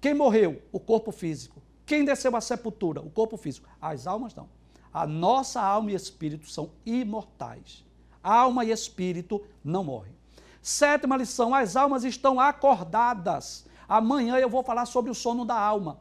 Quem 0.00 0.14
morreu? 0.14 0.62
O 0.72 0.80
corpo 0.80 1.12
físico. 1.12 1.60
Quem 1.84 2.06
desceu 2.06 2.34
à 2.34 2.40
sepultura? 2.40 3.02
O 3.02 3.10
corpo 3.10 3.36
físico. 3.36 3.68
As 3.78 4.06
almas 4.06 4.34
não. 4.34 4.48
A 4.92 5.06
nossa 5.06 5.60
alma 5.60 5.92
e 5.92 5.94
espírito 5.94 6.50
são 6.50 6.70
imortais. 6.84 7.84
Alma 8.22 8.64
e 8.64 8.70
espírito 8.70 9.42
não 9.64 9.84
morrem. 9.84 10.12
Sétima 10.60 11.16
lição: 11.16 11.54
as 11.54 11.76
almas 11.76 12.04
estão 12.04 12.40
acordadas. 12.40 13.66
Amanhã 13.88 14.36
eu 14.36 14.48
vou 14.48 14.62
falar 14.62 14.86
sobre 14.86 15.10
o 15.10 15.14
sono 15.14 15.44
da 15.44 15.58
alma. 15.58 15.98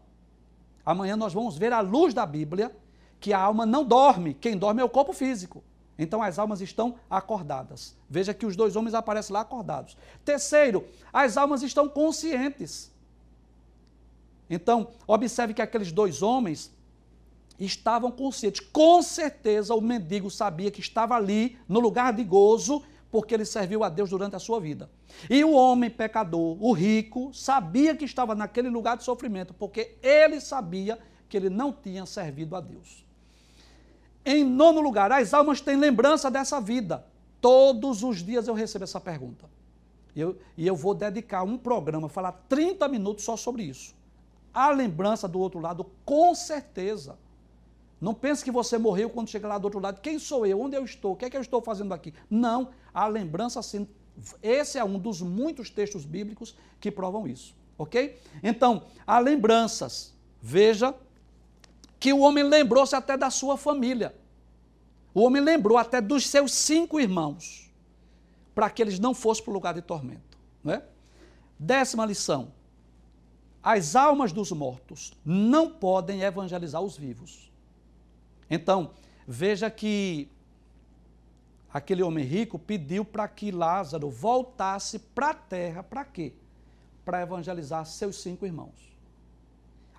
Amanhã 0.86 1.15
nós 1.15 1.34
vamos 1.34 1.58
ver 1.58 1.71
à 1.71 1.82
luz 1.82 2.13
da 2.13 2.25
Bíblia 2.25 2.75
que 3.19 3.34
a 3.34 3.39
alma 3.39 3.65
não 3.65 3.84
dorme, 3.84 4.34
quem 4.34 4.58
dorme 4.58 4.82
é 4.82 4.86
o 4.86 4.89
corpo 4.89 5.13
físico. 5.13 5.63
Então 5.97 6.23
as 6.23 6.39
almas 6.39 6.62
estão 6.62 6.95
acordadas. 7.10 7.95
Veja 8.10 8.34
que 8.34 8.45
os 8.45 8.56
dois 8.56 8.75
homens 8.75 8.93
aparecem 8.93 9.34
lá 9.34 9.41
acordados. 9.41 9.97
Terceiro, 10.23 10.88
as 11.12 11.36
almas 11.36 11.62
estão 11.62 11.89
conscientes. 11.89 12.91
Então, 14.49 14.88
observe 15.06 15.54
que 15.54 15.62
aqueles 15.62 15.91
dois 15.91 16.23
homens 16.23 16.71
estavam 17.65 18.12
conscientes. 18.12 18.62
Com 18.62 19.02
certeza 19.02 19.76
o 19.76 19.82
mendigo 19.82 20.30
sabia 20.30 20.72
que 20.72 20.80
estava 20.80 21.15
ali 21.15 21.58
no 21.67 21.80
lugar 21.80 22.13
de 22.13 22.24
gozo, 22.24 22.82
porque 23.12 23.34
ele 23.34 23.45
serviu 23.45 23.84
a 23.84 23.89
Deus 23.89 24.10
durante 24.10 24.36
a 24.36 24.39
sua 24.39 24.60
vida. 24.60 24.89
E 25.30 25.43
o 25.43 25.52
homem 25.52 25.89
pecador, 25.89 26.58
o 26.60 26.72
rico, 26.72 27.34
sabia 27.34 27.95
que 27.95 28.06
estava 28.06 28.36
naquele 28.36 28.69
lugar 28.69 28.98
de 28.98 29.04
sofrimento, 29.04 29.54
porque 29.54 29.98
ele 30.02 30.39
sabia 30.39 31.00
que 31.28 31.36
ele 31.36 31.50
não 31.50 31.72
tinha 31.72 32.06
servido 32.06 32.56
a 32.56 32.62
Deus. 32.62 33.06
Em 34.26 34.43
nono 34.43 34.82
lugar, 34.82 35.12
as 35.12 35.34
almas 35.34 35.62
têm 35.62 35.76
lembrança 35.76 36.30
dessa 36.30 36.60
vida. 36.60 37.06
Todos 37.41 38.04
os 38.04 38.24
dias 38.24 38.48
eu 38.48 38.54
recebo 38.54 38.84
essa 38.84 39.00
pergunta. 39.00 39.50
Eu, 40.15 40.38
e 40.58 40.67
eu 40.67 40.76
vou 40.76 40.93
dedicar 40.93 41.43
um 41.43 41.58
programa, 41.58 42.10
falar 42.10 42.34
30 42.50 42.88
minutos 42.88 43.24
só 43.24 43.38
sobre 43.38 43.63
isso. 43.63 43.95
A 44.54 44.72
lembrança 44.72 45.28
do 45.28 45.39
outro 45.39 45.60
lado, 45.60 45.86
com 46.04 46.36
certeza. 46.36 47.17
Não 48.00 48.14
pense 48.14 48.44
que 48.44 48.52
você 48.52 48.78
morreu 48.78 49.10
quando 49.10 49.30
chega 49.30 49.48
lá 49.48 49.58
do 49.58 49.66
outro 49.66 49.80
lado. 49.80 50.00
Quem 50.00 50.18
sou 50.18 50.46
eu? 50.46 50.62
Onde 50.62 50.76
eu 50.76 50.86
estou? 50.86 51.14
O 51.14 51.16
que 51.16 51.26
é 51.26 51.30
que 51.30 51.36
eu 51.36 51.42
estou 51.42 51.62
fazendo 51.62 51.94
aqui? 51.94 52.14
Não. 52.30 52.70
A 52.94 53.08
lembrança, 53.08 53.62
sim. 53.62 53.88
Esse 54.42 54.78
é 54.78 54.84
um 54.84 54.98
dos 54.98 55.22
muitos 55.22 55.70
textos 55.70 56.06
bíblicos 56.06 56.56
que 56.80 56.90
provam 56.90 57.28
isso. 57.28 57.56
Ok? 57.78 58.18
Então, 58.42 58.84
há 59.06 59.20
lembranças. 59.20 60.14
Veja 60.42 60.96
que 62.00 62.14
o 62.14 62.20
homem 62.20 62.44
lembrou-se 62.44 62.96
até 62.96 63.18
da 63.18 63.30
sua 63.30 63.58
família. 63.58 64.16
O 65.14 65.22
homem 65.22 65.42
lembrou 65.42 65.78
até 65.78 66.00
dos 66.00 66.28
seus 66.28 66.54
cinco 66.54 67.00
irmãos, 67.00 67.70
para 68.56 68.70
que 68.70 68.82
eles 68.82 69.00
não 69.00 69.14
fossem 69.14 69.44
para 69.44 69.52
o 69.52 69.54
lugar 69.54 69.74
de 69.74 69.82
tormento. 69.82 70.38
Não 70.64 70.74
é? 70.74 70.84
Décima 71.58 72.06
lição: 72.06 72.54
as 73.62 73.96
almas 73.96 74.32
dos 74.32 74.52
mortos 74.52 75.14
não 75.26 75.70
podem 75.70 76.22
evangelizar 76.22 76.82
os 76.82 76.98
vivos. 76.98 77.49
Então, 78.50 78.92
veja 79.28 79.70
que 79.70 80.30
aquele 81.72 82.02
homem 82.02 82.26
rico 82.26 82.58
pediu 82.58 83.06
para 83.06 83.28
que 83.28 83.52
Lázaro 83.52 84.10
voltasse 84.10 85.00
para 85.00 85.30
a 85.30 85.34
terra, 85.34 85.84
para 85.84 86.04
quê? 86.04 86.34
Para 87.06 87.22
evangelizar 87.22 87.86
seus 87.86 88.22
cinco 88.22 88.46
irmãos. 88.46 88.98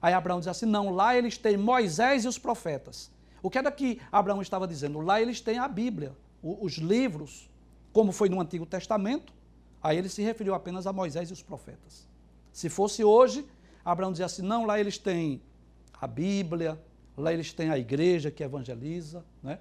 Aí 0.02 0.14
Abraão 0.14 0.40
diz 0.40 0.48
assim: 0.48 0.66
não, 0.66 0.90
lá 0.90 1.16
eles 1.16 1.38
têm 1.38 1.56
Moisés 1.56 2.24
e 2.24 2.28
os 2.28 2.38
profetas. 2.38 3.10
O 3.42 3.48
que 3.48 3.58
era 3.58 3.70
que 3.70 4.00
Abraão 4.10 4.42
estava 4.42 4.66
dizendo? 4.66 5.00
Lá 5.00 5.20
eles 5.20 5.40
têm 5.40 5.58
a 5.58 5.68
Bíblia, 5.68 6.14
os 6.42 6.74
livros, 6.74 7.48
como 7.92 8.12
foi 8.12 8.28
no 8.28 8.40
Antigo 8.40 8.66
Testamento. 8.66 9.32
Aí 9.82 9.96
ele 9.96 10.08
se 10.08 10.22
referiu 10.22 10.54
apenas 10.54 10.86
a 10.86 10.92
Moisés 10.92 11.30
e 11.30 11.32
os 11.32 11.42
profetas. 11.42 12.06
Se 12.52 12.68
fosse 12.68 13.02
hoje, 13.02 13.46
Abraão 13.84 14.12
dizia 14.12 14.26
assim: 14.26 14.42
não, 14.42 14.66
lá 14.66 14.78
eles 14.78 14.98
têm 14.98 15.40
a 16.00 16.06
Bíblia, 16.06 16.80
lá 17.20 17.32
eles 17.32 17.52
têm 17.52 17.70
a 17.70 17.78
igreja 17.78 18.30
que 18.30 18.42
evangeliza. 18.42 19.24
Né? 19.42 19.58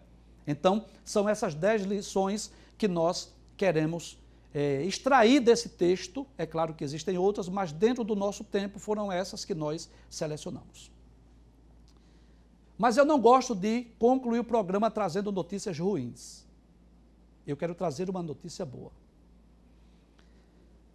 Então, 0.48 0.86
são 1.04 1.28
essas 1.30 1.54
dez 1.54 1.84
lições 1.84 2.52
que 2.78 2.88
nós 2.88 3.34
queremos 3.56 4.18
é, 4.54 4.84
extrair 4.84 5.40
desse 5.40 5.70
texto. 5.70 6.26
É 6.38 6.46
claro 6.46 6.74
que 6.74 6.84
existem 6.84 7.18
outras, 7.18 7.48
mas 7.48 7.72
dentro 7.72 8.04
do 8.04 8.16
nosso 8.16 8.44
tempo 8.44 8.80
foram 8.80 9.12
essas 9.12 9.46
que 9.46 9.54
nós 9.54 9.90
selecionamos. 10.10 10.92
Mas 12.78 12.96
eu 12.96 13.04
não 13.04 13.20
gosto 13.20 13.54
de 13.54 13.84
concluir 14.00 14.40
o 14.40 14.44
programa 14.44 14.90
trazendo 14.90 15.32
notícias 15.32 15.78
ruins. 15.78 16.48
Eu 17.46 17.58
quero 17.58 17.76
trazer 17.76 18.10
uma 18.10 18.24
notícia 18.24 18.66
boa. 18.66 18.92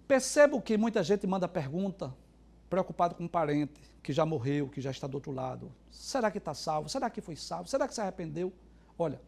Percebo 0.09 0.61
que 0.62 0.79
muita 0.79 1.03
gente 1.03 1.27
manda 1.27 1.46
pergunta 1.46 2.14
preocupado 2.68 3.14
com 3.14 3.24
um 3.24 3.29
parente 3.29 3.81
que 4.03 4.12
já 4.12 4.27
morreu, 4.27 4.68
que 4.68 4.81
já 4.81 4.90
está 4.90 5.07
do 5.07 5.14
outro 5.14 5.33
lado. 5.33 5.72
Será 5.90 6.31
que 6.31 6.38
está 6.38 6.55
salvo? 6.55 6.88
Será 6.88 7.09
que 7.09 7.20
foi 7.20 7.37
salvo? 7.37 7.68
Será 7.68 7.87
que 7.88 7.94
se 7.94 8.00
arrependeu? 8.00 8.53
Olha, 8.98 9.20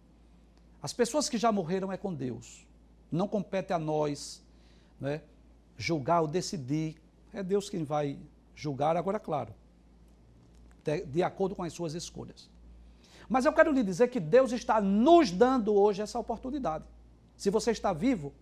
as 0.83 0.93
pessoas 0.93 1.29
que 1.29 1.39
já 1.39 1.51
morreram 1.51 1.93
é 1.93 1.97
com 1.97 2.13
Deus. 2.13 2.67
Não 3.11 3.27
compete 3.27 3.73
a 3.73 3.79
nós 3.79 4.43
né, 5.01 5.23
julgar 5.77 6.21
ou 6.21 6.29
decidir. 6.29 6.97
É 7.33 7.43
Deus 7.43 7.71
quem 7.71 7.85
vai 7.85 8.19
julgar, 8.55 8.97
agora, 8.97 9.19
claro, 9.19 9.55
de, 11.07 11.23
acordo 11.23 11.55
com 11.55 11.63
as 11.63 11.73
suas 11.73 11.95
escolhas. 11.95 12.49
Mas 13.29 13.45
eu 13.45 13.53
quero 13.53 13.73
lhe 13.73 13.83
dizer 13.83 14.09
que 14.09 14.21
Deus 14.21 14.53
está 14.53 14.81
nos 14.81 15.31
dando 15.31 15.75
hoje 15.75 16.01
essa 16.01 16.19
oportunidade. 16.19 16.85
Se 17.37 17.51
você 17.51 17.71
está 17.73 17.93
vivo, 17.93 18.33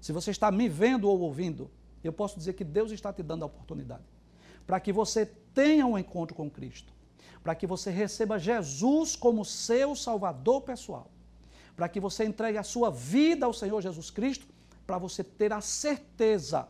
se 0.00 0.12
você 0.12 0.30
está 0.30 0.50
me 0.50 0.68
vendo 0.68 1.08
ou 1.08 1.20
ouvindo, 1.20 1.70
eu 2.02 2.12
posso 2.12 2.36
dizer 2.36 2.52
que 2.52 2.64
Deus 2.64 2.90
está 2.90 3.12
te 3.12 3.22
dando 3.22 3.44
a 3.44 3.46
oportunidade 3.46 4.02
para 4.66 4.80
que 4.80 4.92
você 4.92 5.26
tenha 5.26 5.86
um 5.86 5.98
encontro 5.98 6.34
com 6.34 6.50
Cristo, 6.50 6.92
para 7.42 7.54
que 7.54 7.66
você 7.66 7.90
receba 7.90 8.38
Jesus 8.38 9.14
como 9.16 9.44
seu 9.44 9.94
Salvador 9.94 10.62
pessoal, 10.62 11.10
para 11.76 11.88
que 11.88 12.00
você 12.00 12.24
entregue 12.24 12.58
a 12.58 12.62
sua 12.62 12.90
vida 12.90 13.46
ao 13.46 13.52
Senhor 13.52 13.80
Jesus 13.80 14.10
Cristo, 14.10 14.46
para 14.86 14.98
você 14.98 15.22
ter 15.22 15.52
a 15.52 15.60
certeza 15.60 16.68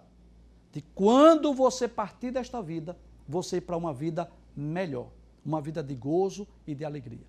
de 0.73 0.83
quando 0.95 1.55
você 1.55 1.87
partir 1.87 2.31
desta 2.31 2.61
vida, 2.61 2.97
você 3.29 3.59
ir 3.59 3.61
para 3.61 3.77
uma 3.77 3.93
vida 3.93 4.31
melhor, 4.57 5.09
uma 5.45 5.61
vida 5.61 5.83
de 5.83 5.95
gozo 5.95 6.47
e 6.67 6.75
de 6.75 6.85
alegria. 6.85 7.27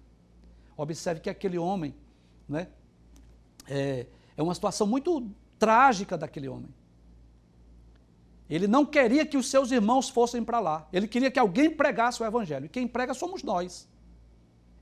Observe 0.78 1.22
que 1.22 1.30
aquele 1.30 1.58
homem, 1.58 1.96
né, 2.50 2.68
é, 3.68 4.08
é 4.36 4.44
uma 4.44 4.54
situação 4.54 4.86
muito 4.86 5.30
trágica 5.58 6.18
daquele 6.18 6.48
homem. 6.48 6.70
Ele 8.50 8.68
não 8.68 8.86
queria 8.86 9.26
que 9.26 9.38
os 9.38 9.50
seus 9.50 9.72
irmãos 9.72 10.10
fossem 10.10 10.44
para 10.44 10.60
lá. 10.60 10.88
Ele 10.94 11.08
queria 11.08 11.32
que 11.32 11.40
alguém 11.40 11.70
pregasse 11.70 12.22
o 12.22 12.26
evangelho. 12.26 12.66
E 12.66 12.70
quem 12.70 12.88
prega 12.88 13.14
somos 13.14 13.42
nós. 13.42 13.88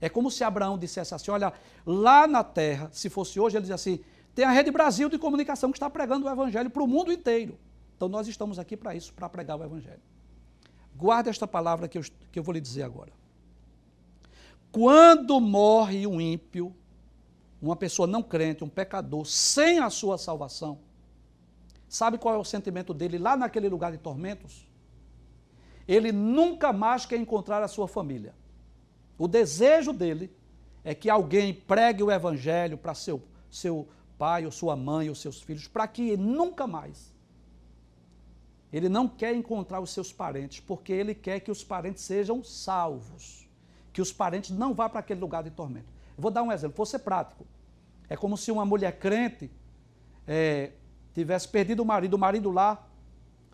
É 0.01 0.09
como 0.09 0.29
se 0.29 0.43
Abraão 0.43 0.77
dissesse 0.77 1.15
assim: 1.15 1.31
olha, 1.31 1.53
lá 1.85 2.27
na 2.27 2.43
terra, 2.43 2.89
se 2.91 3.09
fosse 3.09 3.39
hoje, 3.39 3.55
ele 3.55 3.61
dizia 3.61 3.75
assim: 3.75 4.01
tem 4.35 4.43
a 4.43 4.51
Rede 4.51 4.69
Brasil 4.69 5.07
de 5.07 5.17
comunicação 5.17 5.71
que 5.71 5.77
está 5.77 5.89
pregando 5.89 6.25
o 6.25 6.29
evangelho 6.29 6.69
para 6.69 6.83
o 6.83 6.87
mundo 6.87 7.11
inteiro. 7.11 7.57
Então 7.95 8.09
nós 8.09 8.27
estamos 8.27 8.59
aqui 8.59 8.75
para 8.75 8.93
isso, 8.93 9.13
para 9.13 9.29
pregar 9.29 9.57
o 9.57 9.63
evangelho. 9.63 10.01
Guarde 10.95 11.29
esta 11.29 11.47
palavra 11.47 11.87
que 11.87 11.97
eu, 11.97 12.03
que 12.31 12.39
eu 12.39 12.43
vou 12.43 12.53
lhe 12.53 12.59
dizer 12.59 12.83
agora. 12.83 13.13
Quando 14.71 15.39
morre 15.39 16.05
um 16.05 16.19
ímpio, 16.19 16.75
uma 17.61 17.75
pessoa 17.75 18.07
não 18.07 18.21
crente, 18.21 18.63
um 18.63 18.69
pecador, 18.69 19.25
sem 19.25 19.79
a 19.79 19.89
sua 19.89 20.17
salvação, 20.17 20.79
sabe 21.93 22.17
qual 22.17 22.35
é 22.35 22.37
o 22.37 22.43
sentimento 22.43 22.93
dele 22.93 23.17
lá 23.17 23.35
naquele 23.35 23.69
lugar 23.69 23.91
de 23.91 23.97
tormentos? 23.97 24.67
Ele 25.87 26.11
nunca 26.11 26.71
mais 26.71 27.05
quer 27.05 27.17
encontrar 27.17 27.61
a 27.61 27.67
sua 27.67 27.87
família. 27.87 28.33
O 29.17 29.27
desejo 29.27 29.91
dele 29.93 30.35
é 30.83 30.95
que 30.95 31.09
alguém 31.09 31.53
pregue 31.53 32.01
o 32.01 32.11
evangelho 32.11 32.77
para 32.77 32.93
seu, 32.93 33.21
seu 33.49 33.87
pai, 34.17 34.45
ou 34.45 34.51
sua 34.51 34.75
mãe, 34.75 35.09
ou 35.09 35.15
seus 35.15 35.41
filhos, 35.41 35.67
para 35.67 35.87
que 35.87 36.15
nunca 36.15 36.65
mais. 36.65 37.13
Ele 38.71 38.89
não 38.89 39.07
quer 39.07 39.35
encontrar 39.35 39.79
os 39.79 39.91
seus 39.91 40.11
parentes, 40.11 40.59
porque 40.59 40.91
ele 40.91 41.13
quer 41.13 41.41
que 41.41 41.51
os 41.51 41.63
parentes 41.63 42.03
sejam 42.03 42.43
salvos 42.43 43.43
que 43.93 44.01
os 44.01 44.11
parentes 44.11 44.49
não 44.49 44.73
vá 44.73 44.89
para 44.89 44.99
aquele 44.99 45.19
lugar 45.19 45.43
de 45.43 45.51
tormento. 45.51 45.85
Vou 46.17 46.31
dar 46.31 46.41
um 46.41 46.51
exemplo, 46.51 46.75
vou 46.75 46.85
ser 46.85 46.99
prático. 46.99 47.45
É 48.09 48.17
como 48.17 48.35
se 48.35 48.51
uma 48.51 48.65
mulher 48.65 48.97
crente 48.97 49.51
é, 50.27 50.71
tivesse 51.13 51.47
perdido 51.47 51.81
o 51.81 51.85
marido, 51.85 52.15
o 52.15 52.19
marido 52.19 52.51
lá, 52.51 52.87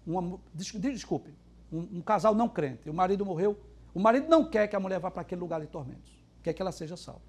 uma, 0.06 0.40
desculpe, 0.54 1.34
um, 1.72 1.98
um 1.98 2.02
casal 2.02 2.34
não 2.34 2.48
crente, 2.48 2.90
o 2.90 2.94
marido 2.94 3.26
morreu, 3.26 3.60
o 3.94 4.00
marido 4.00 4.28
não 4.28 4.50
quer 4.50 4.68
que 4.68 4.76
a 4.76 4.80
mulher 4.80 5.00
vá 5.00 5.12
para 5.12 5.22
aquele 5.22 5.42
lugar 5.42 5.62
de 5.62 5.68
tormentos, 5.68 6.12
quer 6.42 6.54
que 6.54 6.62
ela 6.62 6.72
seja 6.72 6.96
salva. 6.96 7.22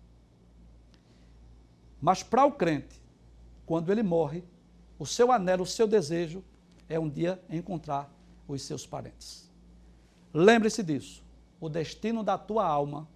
Mas 2.00 2.22
para 2.22 2.44
o 2.44 2.52
crente, 2.52 3.00
quando 3.66 3.92
ele 3.92 4.02
morre, 4.02 4.42
o 4.98 5.06
seu 5.06 5.30
anelo, 5.30 5.62
o 5.62 5.66
seu 5.66 5.86
desejo 5.86 6.42
é 6.88 6.98
um 6.98 7.08
dia 7.08 7.40
encontrar 7.48 8.10
os 8.48 8.62
seus 8.62 8.86
parentes. 8.86 9.50
Lembre-se 10.32 10.82
disso. 10.82 11.22
O 11.60 11.68
destino 11.68 12.22
da 12.22 12.38
tua 12.38 12.66
alma, 12.66 13.06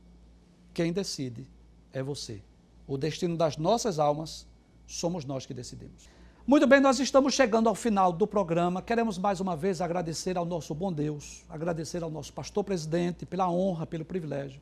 quem 0.72 0.92
decide 0.92 1.46
é 1.92 2.02
você. 2.02 2.42
O 2.86 2.98
destino 2.98 3.36
das 3.36 3.56
nossas 3.56 3.98
almas, 3.98 4.46
somos 4.86 5.24
nós 5.24 5.46
que 5.46 5.54
decidimos. 5.54 6.08
Muito 6.46 6.66
bem, 6.66 6.78
nós 6.78 7.00
estamos 7.00 7.32
chegando 7.32 7.70
ao 7.70 7.74
final 7.74 8.12
do 8.12 8.26
programa. 8.26 8.82
Queremos 8.82 9.16
mais 9.16 9.40
uma 9.40 9.56
vez 9.56 9.80
agradecer 9.80 10.36
ao 10.36 10.44
nosso 10.44 10.74
bom 10.74 10.92
Deus, 10.92 11.42
agradecer 11.48 12.02
ao 12.02 12.10
nosso 12.10 12.34
pastor 12.34 12.62
presidente 12.62 13.24
pela 13.24 13.50
honra, 13.50 13.86
pelo 13.86 14.04
privilégio. 14.04 14.60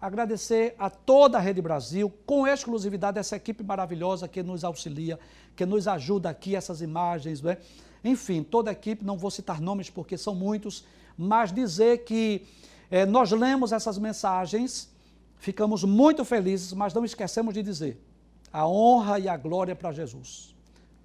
Agradecer 0.00 0.74
a 0.76 0.90
toda 0.90 1.38
a 1.38 1.40
Rede 1.40 1.62
Brasil, 1.62 2.12
com 2.26 2.48
exclusividade 2.48 3.16
essa 3.16 3.36
equipe 3.36 3.62
maravilhosa 3.62 4.26
que 4.26 4.42
nos 4.42 4.64
auxilia, 4.64 5.20
que 5.54 5.64
nos 5.64 5.86
ajuda 5.86 6.28
aqui, 6.28 6.56
essas 6.56 6.82
imagens, 6.82 7.40
não 7.40 7.52
é? 7.52 7.58
Enfim, 8.02 8.42
toda 8.42 8.68
a 8.68 8.72
equipe, 8.72 9.04
não 9.04 9.16
vou 9.16 9.30
citar 9.30 9.60
nomes 9.60 9.88
porque 9.88 10.18
são 10.18 10.34
muitos, 10.34 10.84
mas 11.16 11.52
dizer 11.52 11.98
que 11.98 12.44
é, 12.90 13.06
nós 13.06 13.30
lemos 13.30 13.70
essas 13.70 13.98
mensagens, 13.98 14.90
ficamos 15.36 15.84
muito 15.84 16.24
felizes, 16.24 16.72
mas 16.72 16.92
não 16.92 17.04
esquecemos 17.04 17.54
de 17.54 17.62
dizer: 17.62 18.04
a 18.52 18.66
honra 18.66 19.20
e 19.20 19.28
a 19.28 19.36
glória 19.36 19.76
para 19.76 19.92
Jesus, 19.92 20.56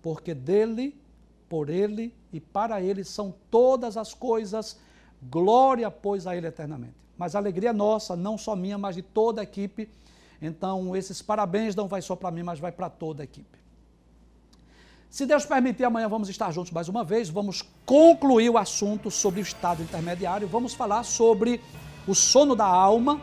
porque 0.05 0.35
dele, 0.35 0.95
por 1.49 1.67
ele 1.67 2.13
e 2.31 2.39
para 2.39 2.79
ele 2.79 3.03
são 3.03 3.33
todas 3.49 3.97
as 3.97 4.13
coisas, 4.13 4.79
glória, 5.31 5.89
pois, 5.89 6.27
a 6.27 6.37
ele 6.37 6.45
eternamente. 6.45 6.93
Mas 7.17 7.33
a 7.33 7.39
alegria 7.39 7.71
é 7.71 7.73
nossa, 7.73 8.15
não 8.15 8.37
só 8.37 8.55
minha, 8.55 8.77
mas 8.77 8.95
de 8.95 9.01
toda 9.01 9.41
a 9.41 9.43
equipe. 9.43 9.89
Então, 10.39 10.95
esses 10.95 11.23
parabéns 11.23 11.75
não 11.75 11.87
vai 11.87 12.03
só 12.03 12.15
para 12.15 12.29
mim, 12.29 12.43
mas 12.43 12.59
vai 12.59 12.71
para 12.71 12.87
toda 12.87 13.23
a 13.23 13.25
equipe. 13.25 13.57
Se 15.09 15.25
Deus 15.25 15.43
permitir, 15.43 15.85
amanhã 15.85 16.07
vamos 16.07 16.29
estar 16.29 16.51
juntos 16.51 16.71
mais 16.71 16.87
uma 16.87 17.03
vez. 17.03 17.27
Vamos 17.27 17.63
concluir 17.83 18.51
o 18.51 18.59
assunto 18.59 19.09
sobre 19.09 19.39
o 19.39 19.41
estado 19.41 19.81
intermediário. 19.81 20.47
Vamos 20.47 20.75
falar 20.75 21.01
sobre 21.01 21.59
o 22.07 22.13
sono 22.13 22.55
da 22.55 22.67
alma. 22.67 23.19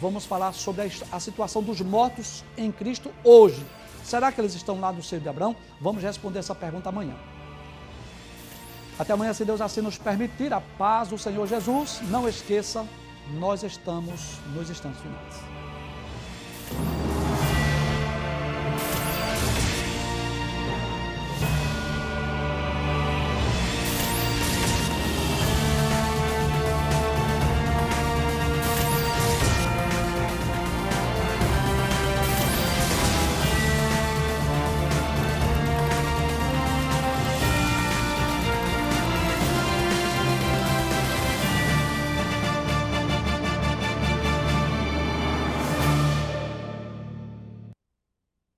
Vamos 0.00 0.26
falar 0.26 0.54
sobre 0.54 0.82
a, 0.82 0.88
a 1.12 1.20
situação 1.20 1.62
dos 1.62 1.80
mortos 1.80 2.42
em 2.56 2.72
Cristo 2.72 3.12
hoje. 3.22 3.64
Será 4.10 4.32
que 4.32 4.40
eles 4.40 4.56
estão 4.56 4.80
lá 4.80 4.90
no 4.90 5.04
seio 5.04 5.22
de 5.22 5.28
Abraão? 5.28 5.54
Vamos 5.80 6.02
responder 6.02 6.40
essa 6.40 6.52
pergunta 6.52 6.88
amanhã. 6.88 7.14
Até 8.98 9.12
amanhã, 9.12 9.32
se 9.32 9.44
Deus 9.44 9.60
assim 9.60 9.80
nos 9.80 9.98
permitir, 9.98 10.52
a 10.52 10.60
paz 10.60 11.10
do 11.10 11.16
Senhor 11.16 11.46
Jesus. 11.46 12.00
Não 12.10 12.28
esqueça, 12.28 12.84
nós 13.38 13.62
estamos 13.62 14.38
nos 14.52 14.68
instantes 14.68 15.00
finais. 15.00 15.59